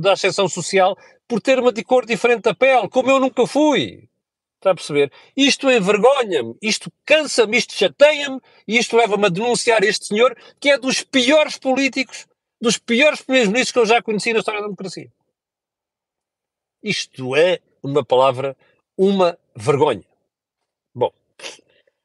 da 0.00 0.12
ascensão 0.12 0.48
social 0.48 0.96
por 1.26 1.40
ter 1.40 1.58
uma 1.58 1.72
de 1.72 1.82
cor 1.82 2.06
diferente 2.06 2.42
da 2.42 2.54
pele, 2.54 2.88
como 2.88 3.10
eu 3.10 3.18
nunca 3.18 3.46
fui. 3.46 4.08
Está 4.56 4.70
a 4.70 4.74
perceber? 4.74 5.12
Isto 5.36 5.70
envergonha-me, 5.70 6.56
isto 6.62 6.90
cansa-me, 7.04 7.56
isto 7.56 7.74
chateia-me 7.74 8.40
e 8.66 8.78
isto 8.78 8.96
leva-me 8.96 9.26
a 9.26 9.28
denunciar 9.28 9.82
este 9.84 10.06
senhor 10.06 10.36
que 10.60 10.70
é 10.70 10.78
dos 10.78 11.02
piores 11.02 11.58
políticos, 11.58 12.26
dos 12.60 12.78
piores 12.78 13.22
primeiros-ministros 13.22 13.72
que 13.72 13.78
eu 13.78 13.86
já 13.86 14.02
conheci 14.02 14.32
na 14.32 14.38
história 14.38 14.60
da 14.60 14.66
democracia. 14.66 15.10
Isto 16.86 17.34
é 17.34 17.58
uma 17.82 18.04
palavra, 18.04 18.56
uma 18.96 19.36
vergonha. 19.56 20.04
Bom, 20.94 21.12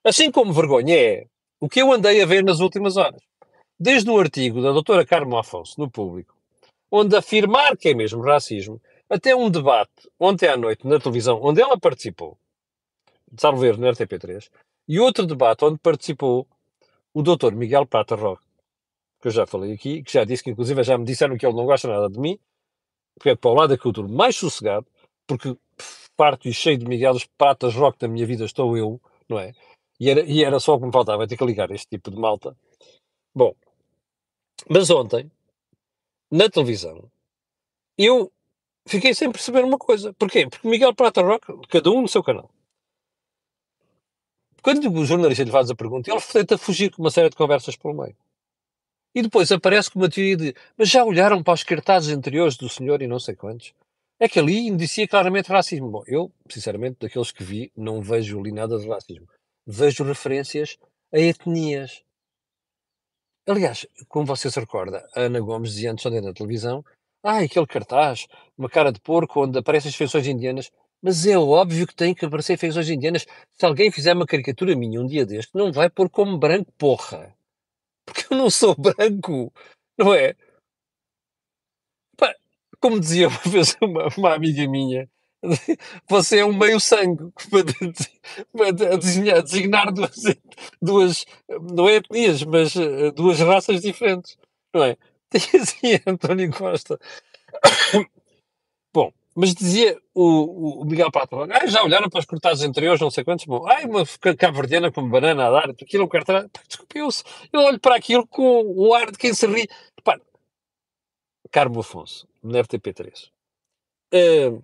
assim 0.03 0.31
como 0.31 0.51
vergonha 0.51 0.95
é 0.97 1.27
o 1.59 1.69
que 1.69 1.83
eu 1.83 1.91
andei 1.91 2.19
a 2.19 2.25
ver 2.25 2.43
nas 2.43 2.59
últimas 2.59 2.97
horas. 2.97 3.21
Desde 3.79 4.09
um 4.09 4.17
artigo 4.17 4.59
da 4.59 4.71
doutora 4.71 5.05
Carmo 5.05 5.37
Afonso, 5.37 5.79
no 5.79 5.87
Público, 5.87 6.35
onde 6.91 7.15
afirmar 7.15 7.77
que 7.77 7.89
é 7.89 7.93
mesmo 7.93 8.23
racismo, 8.23 8.81
até 9.07 9.35
um 9.35 9.51
debate 9.51 10.09
ontem 10.19 10.47
à 10.47 10.57
noite 10.57 10.87
na 10.87 10.99
televisão, 10.99 11.39
onde 11.43 11.61
ela 11.61 11.79
participou, 11.79 12.35
de 13.31 13.39
Salveiro, 13.39 13.77
no 13.77 13.85
RTP3, 13.85 14.49
e 14.87 14.99
outro 14.99 15.27
debate 15.27 15.63
onde 15.63 15.77
participou 15.77 16.47
o 17.13 17.21
doutor 17.21 17.53
Miguel 17.53 17.85
Prata 17.85 18.15
Roque, 18.15 18.43
que 19.21 19.27
eu 19.27 19.31
já 19.31 19.45
falei 19.45 19.73
aqui, 19.73 20.01
que 20.01 20.11
já 20.11 20.23
disse 20.23 20.43
que 20.43 20.49
inclusive 20.49 20.81
já 20.81 20.97
me 20.97 21.05
disseram 21.05 21.37
que 21.37 21.45
ele 21.45 21.55
não 21.55 21.65
gosta 21.65 21.87
nada 21.87 22.09
de 22.09 22.19
mim, 22.19 22.39
porque 23.15 23.29
é 23.29 23.35
para 23.35 23.51
o 23.51 23.53
lado 23.53 23.69
da 23.69 23.77
cultura 23.77 24.07
mais 24.07 24.35
sossegado, 24.35 24.87
porque 25.27 25.55
parto 26.15 26.47
e 26.47 26.53
cheio 26.53 26.77
de 26.77 26.85
Miguel 26.85 27.15
Pratas 27.37 27.73
Rock 27.75 27.97
da 27.99 28.07
minha 28.07 28.25
vida 28.25 28.45
estou 28.45 28.77
eu, 28.77 29.01
não 29.27 29.39
é? 29.39 29.53
E 29.99 30.09
era, 30.09 30.21
e 30.21 30.43
era 30.43 30.59
só 30.59 30.75
o 30.75 30.79
que 30.79 30.85
me 30.85 30.91
faltava, 30.91 31.27
ter 31.27 31.37
que 31.37 31.45
ligar 31.45 31.71
este 31.71 31.87
tipo 31.87 32.11
de 32.11 32.17
malta. 32.17 32.55
Bom, 33.33 33.55
mas 34.69 34.89
ontem, 34.89 35.31
na 36.31 36.49
televisão, 36.49 37.09
eu 37.97 38.31
fiquei 38.87 39.13
sem 39.13 39.31
perceber 39.31 39.63
uma 39.63 39.77
coisa. 39.77 40.13
Porquê? 40.13 40.47
Porque 40.49 40.67
Miguel 40.67 40.95
Prata 40.95 41.21
Rock, 41.21 41.45
cada 41.67 41.91
um 41.91 42.01
no 42.01 42.07
seu 42.07 42.23
canal. 42.23 42.49
Quando 44.61 44.91
o 44.91 45.05
jornalista 45.05 45.43
lhe 45.43 45.51
faz 45.51 45.69
a 45.69 45.75
pergunta, 45.75 46.11
ele 46.11 46.21
tenta 46.21 46.57
fugir 46.57 46.91
com 46.91 47.01
uma 47.01 47.09
série 47.09 47.29
de 47.29 47.35
conversas 47.35 47.75
pelo 47.75 47.95
meio. 47.95 48.15
E 49.13 49.21
depois 49.21 49.51
aparece 49.51 49.91
com 49.91 49.99
uma 49.99 50.09
teoria 50.09 50.37
de 50.37 50.55
mas 50.77 50.89
já 50.89 51.03
olharam 51.03 51.43
para 51.43 51.53
os 51.53 51.63
cartazes 51.63 52.15
anteriores 52.15 52.55
do 52.55 52.69
senhor 52.69 53.01
e 53.01 53.07
não 53.07 53.19
sei 53.19 53.35
quantos? 53.35 53.73
É 54.19 54.29
que 54.29 54.39
ali 54.39 54.67
indicia 54.67 55.07
claramente 55.07 55.51
racismo. 55.51 55.89
Bom, 55.89 56.03
eu, 56.07 56.31
sinceramente, 56.49 56.97
daqueles 57.01 57.31
que 57.31 57.43
vi, 57.43 57.71
não 57.75 58.01
vejo 58.01 58.39
ali 58.39 58.51
nada 58.51 58.77
de 58.77 58.87
racismo. 58.87 59.27
Vejo 59.67 60.03
referências 60.03 60.77
a 61.11 61.19
etnias. 61.19 62.03
Aliás, 63.47 63.85
como 64.07 64.25
você 64.25 64.49
se 64.49 64.59
recorda, 64.59 65.05
a 65.15 65.21
Ana 65.21 65.39
Gomes 65.39 65.71
dizia 65.71 65.91
antes 65.91 66.05
ontem 66.05 66.21
na 66.21 66.33
televisão 66.33 66.85
ah, 67.23 67.39
aquele 67.39 67.67
cartaz, 67.67 68.27
uma 68.57 68.69
cara 68.69 68.91
de 68.91 68.99
porco 68.99 69.43
onde 69.43 69.57
aparecem 69.57 69.89
as 69.89 69.95
feições 69.95 70.25
indianas. 70.27 70.71
Mas 71.01 71.25
é 71.25 71.37
óbvio 71.37 71.87
que 71.87 71.95
tem 71.95 72.13
que 72.13 72.25
aparecer 72.25 72.57
feições 72.57 72.89
indianas. 72.89 73.25
Se 73.57 73.65
alguém 73.65 73.91
fizer 73.91 74.13
uma 74.15 74.25
caricatura 74.25 74.75
minha 74.75 75.01
um 75.01 75.05
dia 75.05 75.25
deste, 75.25 75.51
não 75.55 75.71
vai 75.71 75.89
pôr 75.89 76.09
como 76.09 76.37
branco, 76.37 76.71
porra 76.77 77.35
porque 78.13 78.33
eu 78.33 78.37
não 78.37 78.49
sou 78.49 78.75
branco, 78.75 79.51
não 79.97 80.13
é? 80.13 80.35
Como 82.79 82.99
dizia 82.99 83.27
uma 83.27 83.39
vez 83.45 83.77
uma, 83.81 84.07
uma 84.17 84.33
amiga 84.33 84.67
minha, 84.67 85.07
você 86.09 86.39
é 86.39 86.45
um 86.45 86.57
meio 86.57 86.79
sangue 86.79 87.31
para, 88.51 88.97
designar, 88.97 89.43
designar 89.43 89.93
duas, 89.93 90.15
duas, 90.81 91.25
não 91.73 91.87
é 91.87 91.95
etnias, 91.95 92.43
mas 92.43 92.75
eh, 92.75 93.11
duas 93.11 93.39
raças 93.39 93.81
diferentes, 93.81 94.37
não 94.73 94.83
é? 94.83 94.97
Dizia 95.31 96.01
António 96.07 96.51
Costa. 96.51 96.99
Bom, 98.93 99.11
mas 99.35 99.53
dizia 99.53 99.99
o, 100.13 100.81
o 100.81 100.85
Miguel 100.85 101.11
Pato, 101.11 101.37
ah, 101.43 101.65
já 101.67 101.83
olharam 101.83 102.09
para 102.09 102.19
os 102.19 102.25
cortados 102.25 102.61
anteriores, 102.61 102.99
não 102.99 103.09
sei 103.09 103.23
quantos, 103.23 103.45
bom, 103.45 103.65
ai, 103.67 103.85
uma 103.85 104.05
cabo-verdiana 104.35 104.91
com 104.91 105.07
banana 105.07 105.47
a 105.47 105.51
dar, 105.51 105.69
aquilo 105.69 106.03
é 106.03 106.05
um 106.05 106.09
cartão, 106.09 106.49
desculpe, 106.67 106.99
eu, 106.99 107.07
eu 107.53 107.61
olho 107.61 107.79
para 107.79 107.95
aquilo 107.95 108.27
com 108.27 108.63
o 108.75 108.93
ar 108.93 109.11
de 109.11 109.17
quem 109.17 109.33
se 109.33 109.47
ri. 109.47 109.67
Pá, 110.03 110.19
Carmo 111.49 111.79
Afonso, 111.79 112.27
na 112.43 112.59
RTP3, 112.59 113.29
uh, 114.13 114.63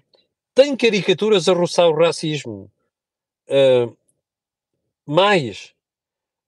tem 0.54 0.76
caricaturas 0.76 1.48
a 1.48 1.54
roçar 1.54 1.88
o 1.88 1.98
racismo, 1.98 2.72
uh, 3.50 3.98
mais 5.06 5.74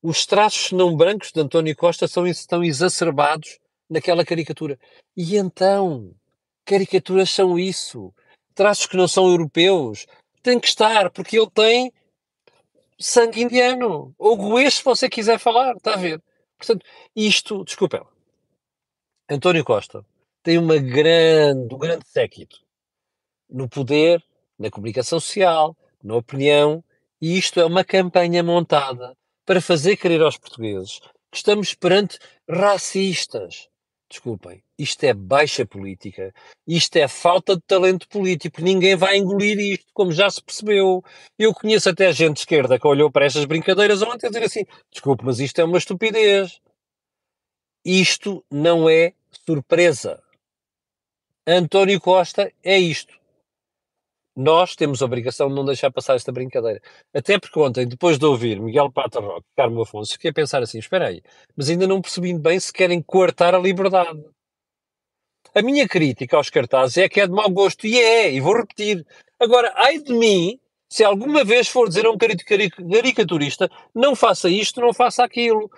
os 0.01 0.25
traços 0.25 0.71
não 0.71 0.95
brancos 0.95 1.31
de 1.31 1.41
António 1.41 1.75
Costa 1.75 2.07
são, 2.07 2.25
estão 2.25 2.63
exacerbados 2.63 3.59
naquela 3.89 4.23
caricatura. 4.23 4.79
E 5.15 5.35
então 5.35 6.13
caricaturas 6.65 7.29
são 7.29 7.57
isso. 7.57 8.13
Traços 8.53 8.85
que 8.85 8.97
não 8.97 9.07
são 9.07 9.27
europeus. 9.27 10.05
Tem 10.41 10.59
que 10.59 10.67
estar, 10.67 11.09
porque 11.11 11.37
ele 11.37 11.49
tem 11.49 11.91
sangue 12.99 13.41
indiano. 13.41 14.13
Ou 14.17 14.35
goês, 14.35 14.75
se 14.75 14.83
você 14.83 15.09
quiser 15.09 15.39
falar, 15.39 15.75
está 15.75 15.93
a 15.93 15.97
ver? 15.97 16.21
Portanto, 16.57 16.85
isto, 17.15 17.63
desculpa, 17.63 18.05
António 19.29 19.63
Costa 19.63 20.05
tem 20.43 20.57
uma 20.57 20.77
grande, 20.77 21.73
um 21.73 21.77
grande 21.77 22.07
séquito 22.07 22.57
no 23.49 23.67
poder, 23.67 24.23
na 24.57 24.69
comunicação 24.69 25.19
social, 25.19 25.75
na 26.03 26.15
opinião, 26.15 26.83
e 27.21 27.37
isto 27.37 27.59
é 27.59 27.65
uma 27.65 27.83
campanha 27.83 28.43
montada 28.43 29.15
para 29.45 29.61
fazer 29.61 29.97
crer 29.97 30.21
aos 30.21 30.37
portugueses 30.37 30.99
que 31.31 31.37
estamos 31.37 31.73
perante 31.73 32.17
racistas, 32.49 33.69
Desculpem, 34.09 34.63
isto 34.75 35.03
é 35.03 35.13
baixa 35.13 35.67
política, 35.67 36.33
isto 36.67 36.95
é 36.95 37.07
falta 37.07 37.55
de 37.55 37.61
talento 37.61 38.07
político, 38.09 38.59
ninguém 38.59 38.95
vai 38.95 39.17
engolir 39.17 39.59
isto, 39.59 39.85
como 39.93 40.11
já 40.11 40.27
se 40.31 40.43
percebeu. 40.43 41.03
Eu 41.37 41.53
conheço 41.53 41.89
até 41.89 42.11
gente 42.11 42.33
de 42.33 42.39
esquerda 42.39 42.79
que 42.79 42.87
olhou 42.87 43.11
para 43.11 43.25
estas 43.25 43.45
brincadeiras 43.45 44.01
ontem 44.01 44.25
a 44.25 44.29
dizer 44.29 44.43
assim: 44.43 44.65
desculpe, 44.91 45.23
mas 45.23 45.39
isto 45.39 45.59
é 45.59 45.63
uma 45.63 45.77
estupidez. 45.77 46.59
Isto 47.85 48.43
não 48.51 48.89
é 48.89 49.13
surpresa. 49.45 50.21
António 51.47 52.01
Costa 52.01 52.51
é 52.63 52.79
isto. 52.79 53.18
Nós 54.41 54.73
temos 54.73 55.01
a 55.01 55.05
obrigação 55.05 55.49
de 55.49 55.55
não 55.55 55.65
deixar 55.65 55.91
passar 55.91 56.15
esta 56.15 56.31
brincadeira. 56.31 56.79
Até 57.13 57.37
porque 57.37 57.59
ontem, 57.59 57.85
depois 57.85 58.17
de 58.17 58.25
ouvir 58.25 58.57
Miguel 58.57 58.89
Pata 58.89 59.19
Roque 59.19 59.45
Carmo 59.53 59.81
Afonso, 59.81 60.13
fiquei 60.13 60.31
a 60.31 60.33
pensar 60.33 60.63
assim: 60.63 60.79
espera 60.79 61.07
aí, 61.07 61.21
mas 61.57 61.69
ainda 61.69 61.85
não 61.85 62.01
percebi 62.01 62.33
bem 62.39 62.57
se 62.57 62.71
querem 62.71 63.01
coartar 63.01 63.53
a 63.53 63.59
liberdade. 63.59 64.23
A 65.53 65.61
minha 65.61 65.85
crítica 65.89 66.37
aos 66.37 66.49
cartazes 66.49 66.95
é 66.95 67.09
que 67.09 67.19
é 67.19 67.27
de 67.27 67.33
mau 67.33 67.49
gosto, 67.49 67.85
e 67.85 67.99
é, 67.99 68.31
e 68.31 68.39
vou 68.39 68.55
repetir. 68.55 69.05
Agora, 69.37 69.73
ai 69.75 69.99
de 69.99 70.13
mim, 70.13 70.57
se 70.89 71.03
alguma 71.03 71.43
vez 71.43 71.67
for 71.67 71.89
dizer 71.89 72.05
a 72.05 72.11
um 72.11 72.17
caricaturista, 72.17 73.69
não 73.93 74.15
faça 74.15 74.49
isto, 74.49 74.79
não 74.79 74.93
faça 74.93 75.21
aquilo. 75.21 75.69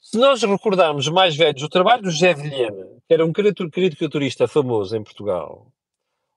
Se 0.00 0.18
nós 0.18 0.42
recordarmos 0.42 1.08
mais 1.08 1.36
velhos 1.36 1.62
o 1.62 1.68
trabalho 1.68 2.02
do 2.02 2.10
José 2.10 2.34
Vilhena, 2.34 2.84
que 3.06 3.14
era 3.14 3.24
um 3.24 3.32
caricaturista 3.32 4.48
famoso 4.48 4.96
em 4.96 5.04
Portugal, 5.04 5.68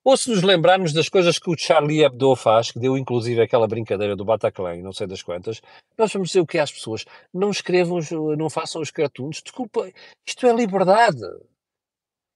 ou 0.08 0.16
se 0.16 0.30
nos 0.30 0.42
lembrarmos 0.42 0.94
das 0.94 1.10
coisas 1.10 1.38
que 1.38 1.50
o 1.50 1.58
Charlie 1.58 2.02
Hebdo 2.02 2.34
faz, 2.34 2.72
que 2.72 2.80
deu 2.80 2.98
inclusive 2.98 3.42
aquela 3.42 3.68
brincadeira 3.68 4.16
do 4.16 4.24
Bataclan, 4.24 4.78
não 4.78 4.94
sei 4.94 5.06
das 5.06 5.22
quantas, 5.22 5.62
nós 5.98 6.14
vamos 6.14 6.30
dizer 6.30 6.40
o 6.40 6.48
que 6.48 6.58
é 6.58 6.62
às 6.62 6.72
pessoas. 6.72 7.04
Não 7.34 7.52
escrevam, 7.52 8.00
não 8.38 8.50
façam 8.50 8.82
os 8.82 8.90
cartoons. 8.90 9.42
Desculpa, 9.44 9.92
isto 10.26 10.48
é 10.48 10.54
liberdade. 10.54 11.20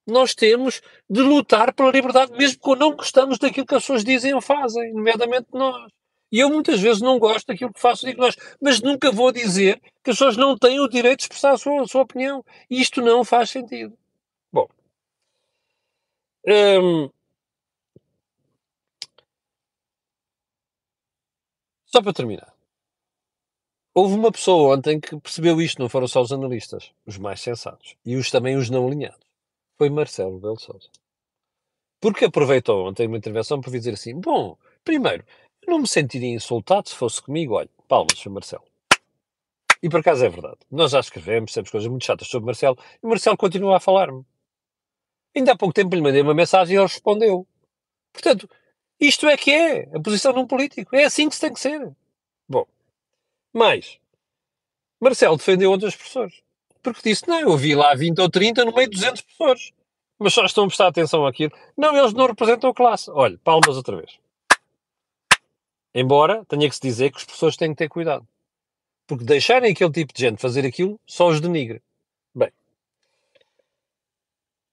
Nós 0.05 0.36
temos 0.36 0.81
de 1.10 1.21
lutar 1.21 1.73
pela 1.73 1.91
liberdade, 1.91 2.34
mesmo 2.34 2.60
quando 2.60 2.81
não 2.81 2.93
gostamos 2.93 3.39
daquilo 3.39 3.65
que 3.65 3.75
as 3.75 3.84
pessoas 3.84 4.03
dizem 4.03 4.34
ou 4.34 4.41
fazem, 4.41 4.91
nomeadamente 4.91 5.47
nós. 5.53 5.89
E 6.29 6.39
eu 6.39 6.49
muitas 6.49 6.81
vezes 6.81 7.01
não 7.01 7.17
gosto 7.17 7.47
daquilo 7.47 7.71
que 7.71 7.79
faço, 7.79 8.05
digo 8.05 8.19
nós, 8.19 8.36
mas 8.62 8.81
nunca 8.81 9.10
vou 9.13 9.31
dizer 9.31 9.79
que 10.03 10.12
as 10.12 10.17
pessoas 10.17 10.36
não 10.36 10.57
têm 10.57 10.81
o 10.81 10.89
direito 10.89 11.19
de 11.19 11.23
expressar 11.23 11.53
a 11.53 11.57
sua, 11.57 11.84
a 11.84 11.88
sua 11.88 12.01
opinião. 12.01 12.43
Isto 12.69 13.01
não 13.01 13.23
faz 13.23 13.49
sentido. 13.49 13.97
Bom. 14.51 14.67
Hum, 16.45 17.10
Só 21.93 22.01
para 22.01 22.13
terminar. 22.13 22.54
Houve 23.93 24.15
uma 24.15 24.32
pessoa 24.32 24.77
ontem 24.77 24.99
que 24.99 25.19
percebeu 25.19 25.62
isto, 25.62 25.82
não 25.82 25.89
foram 25.89 26.08
só 26.08 26.21
os 26.21 26.32
analistas, 26.32 26.93
os 27.06 27.17
mais 27.17 27.41
sensatos, 27.41 27.97
e 28.06 28.15
os, 28.15 28.32
também 28.32 28.56
os 28.56 28.69
não 28.69 28.88
alinhados. 28.88 29.19
Foi 29.77 29.89
Marcelo 29.89 30.39
Belo 30.39 30.58
Souza. 30.58 30.89
Porque 31.99 32.25
aproveitou 32.25 32.88
ontem 32.88 33.08
uma 33.08 33.17
intervenção 33.17 33.60
para 33.60 33.71
dizer 33.71 33.93
assim: 33.93 34.17
bom, 34.17 34.58
primeiro, 34.86 35.25
não 35.67 35.80
me 35.80 35.88
sentiria 35.88 36.34
insultado 36.34 36.88
se 36.88 36.95
fosse 36.95 37.21
comigo, 37.21 37.56
olha, 37.56 37.69
palmas, 37.89 38.17
Sr. 38.17 38.30
Marcelo. 38.30 38.63
E 39.84 39.89
por 39.89 39.99
acaso 39.99 40.23
é 40.23 40.30
verdade. 40.30 40.60
Nós 40.71 40.91
já 40.91 40.99
escrevemos, 41.01 41.51
temos 41.51 41.69
coisas 41.69 41.89
muito 41.89 42.06
chatas 42.06 42.27
sobre 42.27 42.45
Marcelo, 42.45 42.77
e 43.04 43.08
Marcelo 43.08 43.36
continua 43.36 43.75
a 43.75 43.80
falar-me. 43.82 44.23
Ainda 45.36 45.51
há 45.51 45.58
pouco 45.58 45.73
tempo 45.73 45.93
lhe 45.95 46.01
mandei 46.01 46.21
uma 46.21 46.34
mensagem 46.34 46.75
e 46.75 46.77
ele 46.77 46.88
respondeu. 46.88 47.45
Portanto, 48.13 48.49
isto 49.01 49.27
é 49.27 49.35
que 49.35 49.51
é 49.51 49.89
a 49.95 49.99
posição 49.99 50.31
de 50.31 50.39
um 50.39 50.45
político. 50.45 50.95
É 50.95 51.05
assim 51.05 51.27
que 51.27 51.33
se 51.33 51.41
tem 51.41 51.51
que 51.51 51.59
ser. 51.59 51.91
Bom, 52.47 52.67
mais. 53.51 53.99
Marcelo 54.99 55.37
defendeu 55.37 55.71
outros 55.71 55.95
professores. 55.95 56.43
Porque 56.83 57.09
disse, 57.09 57.27
não, 57.27 57.39
eu 57.39 57.57
vi 57.57 57.73
lá 57.73 57.95
20 57.95 58.19
ou 58.19 58.29
30 58.29 58.63
no 58.63 58.73
meio 58.73 58.87
de 58.87 58.95
200 58.95 59.21
professores. 59.21 59.73
Mas 60.19 60.33
só 60.33 60.45
estão 60.45 60.65
a 60.65 60.67
prestar 60.67 60.87
atenção 60.87 61.25
àquilo. 61.25 61.51
Não, 61.75 61.97
eles 61.97 62.13
não 62.13 62.27
representam 62.27 62.69
a 62.69 62.73
classe. 62.73 63.09
Olha, 63.09 63.39
palmas 63.43 63.75
outra 63.75 63.97
vez. 63.97 64.19
Embora 65.93 66.45
tenha 66.45 66.69
que 66.69 66.75
se 66.75 66.81
dizer 66.81 67.11
que 67.11 67.17
os 67.17 67.25
professores 67.25 67.57
têm 67.57 67.71
que 67.71 67.77
ter 67.77 67.89
cuidado. 67.89 68.27
Porque 69.07 69.25
deixarem 69.25 69.71
aquele 69.71 69.91
tipo 69.91 70.13
de 70.13 70.21
gente 70.21 70.39
fazer 70.39 70.63
aquilo 70.63 70.99
só 71.07 71.27
os 71.27 71.41
denigra. 71.41 71.81
Bem. 72.35 72.51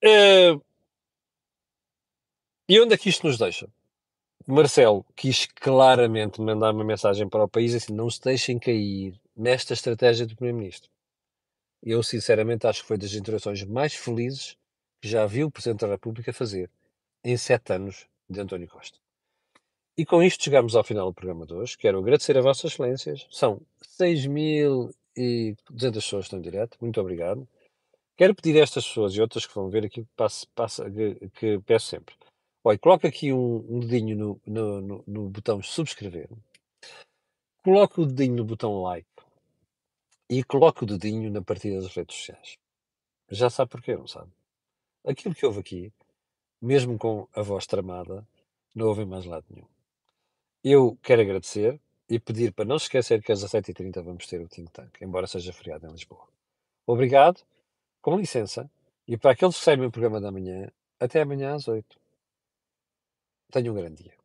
Uh, 0.04 0.62
e 2.68 2.78
onde 2.78 2.94
é 2.94 2.98
que 2.98 3.08
isto 3.08 3.26
nos 3.26 3.38
deixa? 3.38 3.68
Marcelo 4.50 5.04
quis 5.14 5.44
claramente 5.44 6.40
mandar 6.40 6.72
uma 6.72 6.82
mensagem 6.82 7.28
para 7.28 7.44
o 7.44 7.48
país 7.48 7.74
assim: 7.74 7.92
não 7.92 8.08
se 8.08 8.18
deixem 8.18 8.58
cair 8.58 9.20
nesta 9.36 9.74
estratégia 9.74 10.24
do 10.24 10.34
Primeiro-Ministro. 10.34 10.90
Eu, 11.82 12.02
sinceramente, 12.02 12.66
acho 12.66 12.80
que 12.80 12.88
foi 12.88 12.96
das 12.96 13.12
intervenções 13.12 13.62
mais 13.64 13.94
felizes 13.94 14.56
que 15.02 15.08
já 15.08 15.26
vi 15.26 15.44
o 15.44 15.50
Presidente 15.50 15.80
da 15.80 15.88
República 15.88 16.32
fazer 16.32 16.70
em 17.22 17.36
sete 17.36 17.74
anos 17.74 18.06
de 18.26 18.40
António 18.40 18.66
Costa. 18.68 18.98
E 19.98 20.06
com 20.06 20.22
isto 20.22 20.42
chegamos 20.42 20.74
ao 20.74 20.82
final 20.82 21.08
do 21.08 21.14
programa 21.14 21.44
de 21.44 21.52
hoje. 21.52 21.76
Quero 21.76 21.98
agradecer 21.98 22.38
a 22.38 22.40
Vossas 22.40 22.72
Excelências. 22.72 23.26
São 23.30 23.60
6.200 24.00 24.94
pessoas 25.92 26.00
que 26.00 26.16
estão 26.20 26.38
em 26.38 26.42
direto. 26.42 26.78
Muito 26.80 26.98
obrigado. 26.98 27.46
Quero 28.16 28.34
pedir 28.34 28.58
a 28.58 28.62
estas 28.62 28.86
pessoas 28.86 29.14
e 29.14 29.20
outras 29.20 29.44
que 29.44 29.54
vão 29.54 29.68
ver 29.68 29.84
aqui 29.84 30.06
que, 30.06 30.90
que, 30.90 31.28
que 31.34 31.58
peço 31.66 31.88
sempre 31.88 32.14
Olha, 32.64 32.78
coloca 32.78 33.08
aqui 33.08 33.32
um, 33.32 33.56
um 33.68 33.80
dedinho 33.80 34.16
no, 34.16 34.40
no, 34.46 34.80
no, 34.80 35.04
no 35.06 35.28
botão 35.28 35.62
subscrever. 35.62 36.28
Coloca 37.62 38.00
o 38.00 38.06
dedinho 38.06 38.36
no 38.36 38.44
botão 38.44 38.82
like. 38.82 39.08
E 40.28 40.42
coloca 40.42 40.84
o 40.84 40.86
dedinho 40.86 41.30
na 41.30 41.40
partida 41.40 41.80
das 41.80 41.94
redes 41.94 42.16
sociais. 42.16 42.58
Já 43.30 43.48
sabe 43.48 43.70
porquê, 43.70 43.96
não 43.96 44.06
sabe? 44.06 44.30
Aquilo 45.06 45.34
que 45.34 45.46
houve 45.46 45.60
aqui, 45.60 45.92
mesmo 46.60 46.98
com 46.98 47.28
a 47.34 47.42
voz 47.42 47.66
tramada, 47.66 48.26
não 48.74 48.86
houve 48.86 49.04
mais 49.04 49.24
lado 49.24 49.46
nenhum. 49.50 49.66
Eu 50.62 50.98
quero 51.02 51.22
agradecer 51.22 51.80
e 52.08 52.18
pedir 52.18 52.52
para 52.52 52.64
não 52.64 52.78
se 52.78 52.86
esquecer 52.86 53.22
que 53.22 53.32
às 53.32 53.42
17h30 53.42 54.02
vamos 54.02 54.26
ter 54.26 54.40
o 54.40 54.48
Think 54.48 54.70
Tank, 54.72 55.00
embora 55.00 55.26
seja 55.26 55.52
feriado 55.52 55.86
em 55.86 55.92
Lisboa. 55.92 56.26
Obrigado, 56.86 57.42
com 58.00 58.16
licença, 58.16 58.70
e 59.06 59.16
para 59.16 59.32
aqueles 59.32 59.56
que 59.56 59.64
seguem 59.64 59.86
o 59.86 59.90
programa 59.90 60.20
da 60.20 60.32
manhã, 60.32 60.70
até 60.98 61.20
amanhã 61.20 61.54
às 61.54 61.68
8 61.68 61.98
tenha 63.50 63.70
um 63.72 63.74
grande 63.74 64.02
dia. 64.04 64.17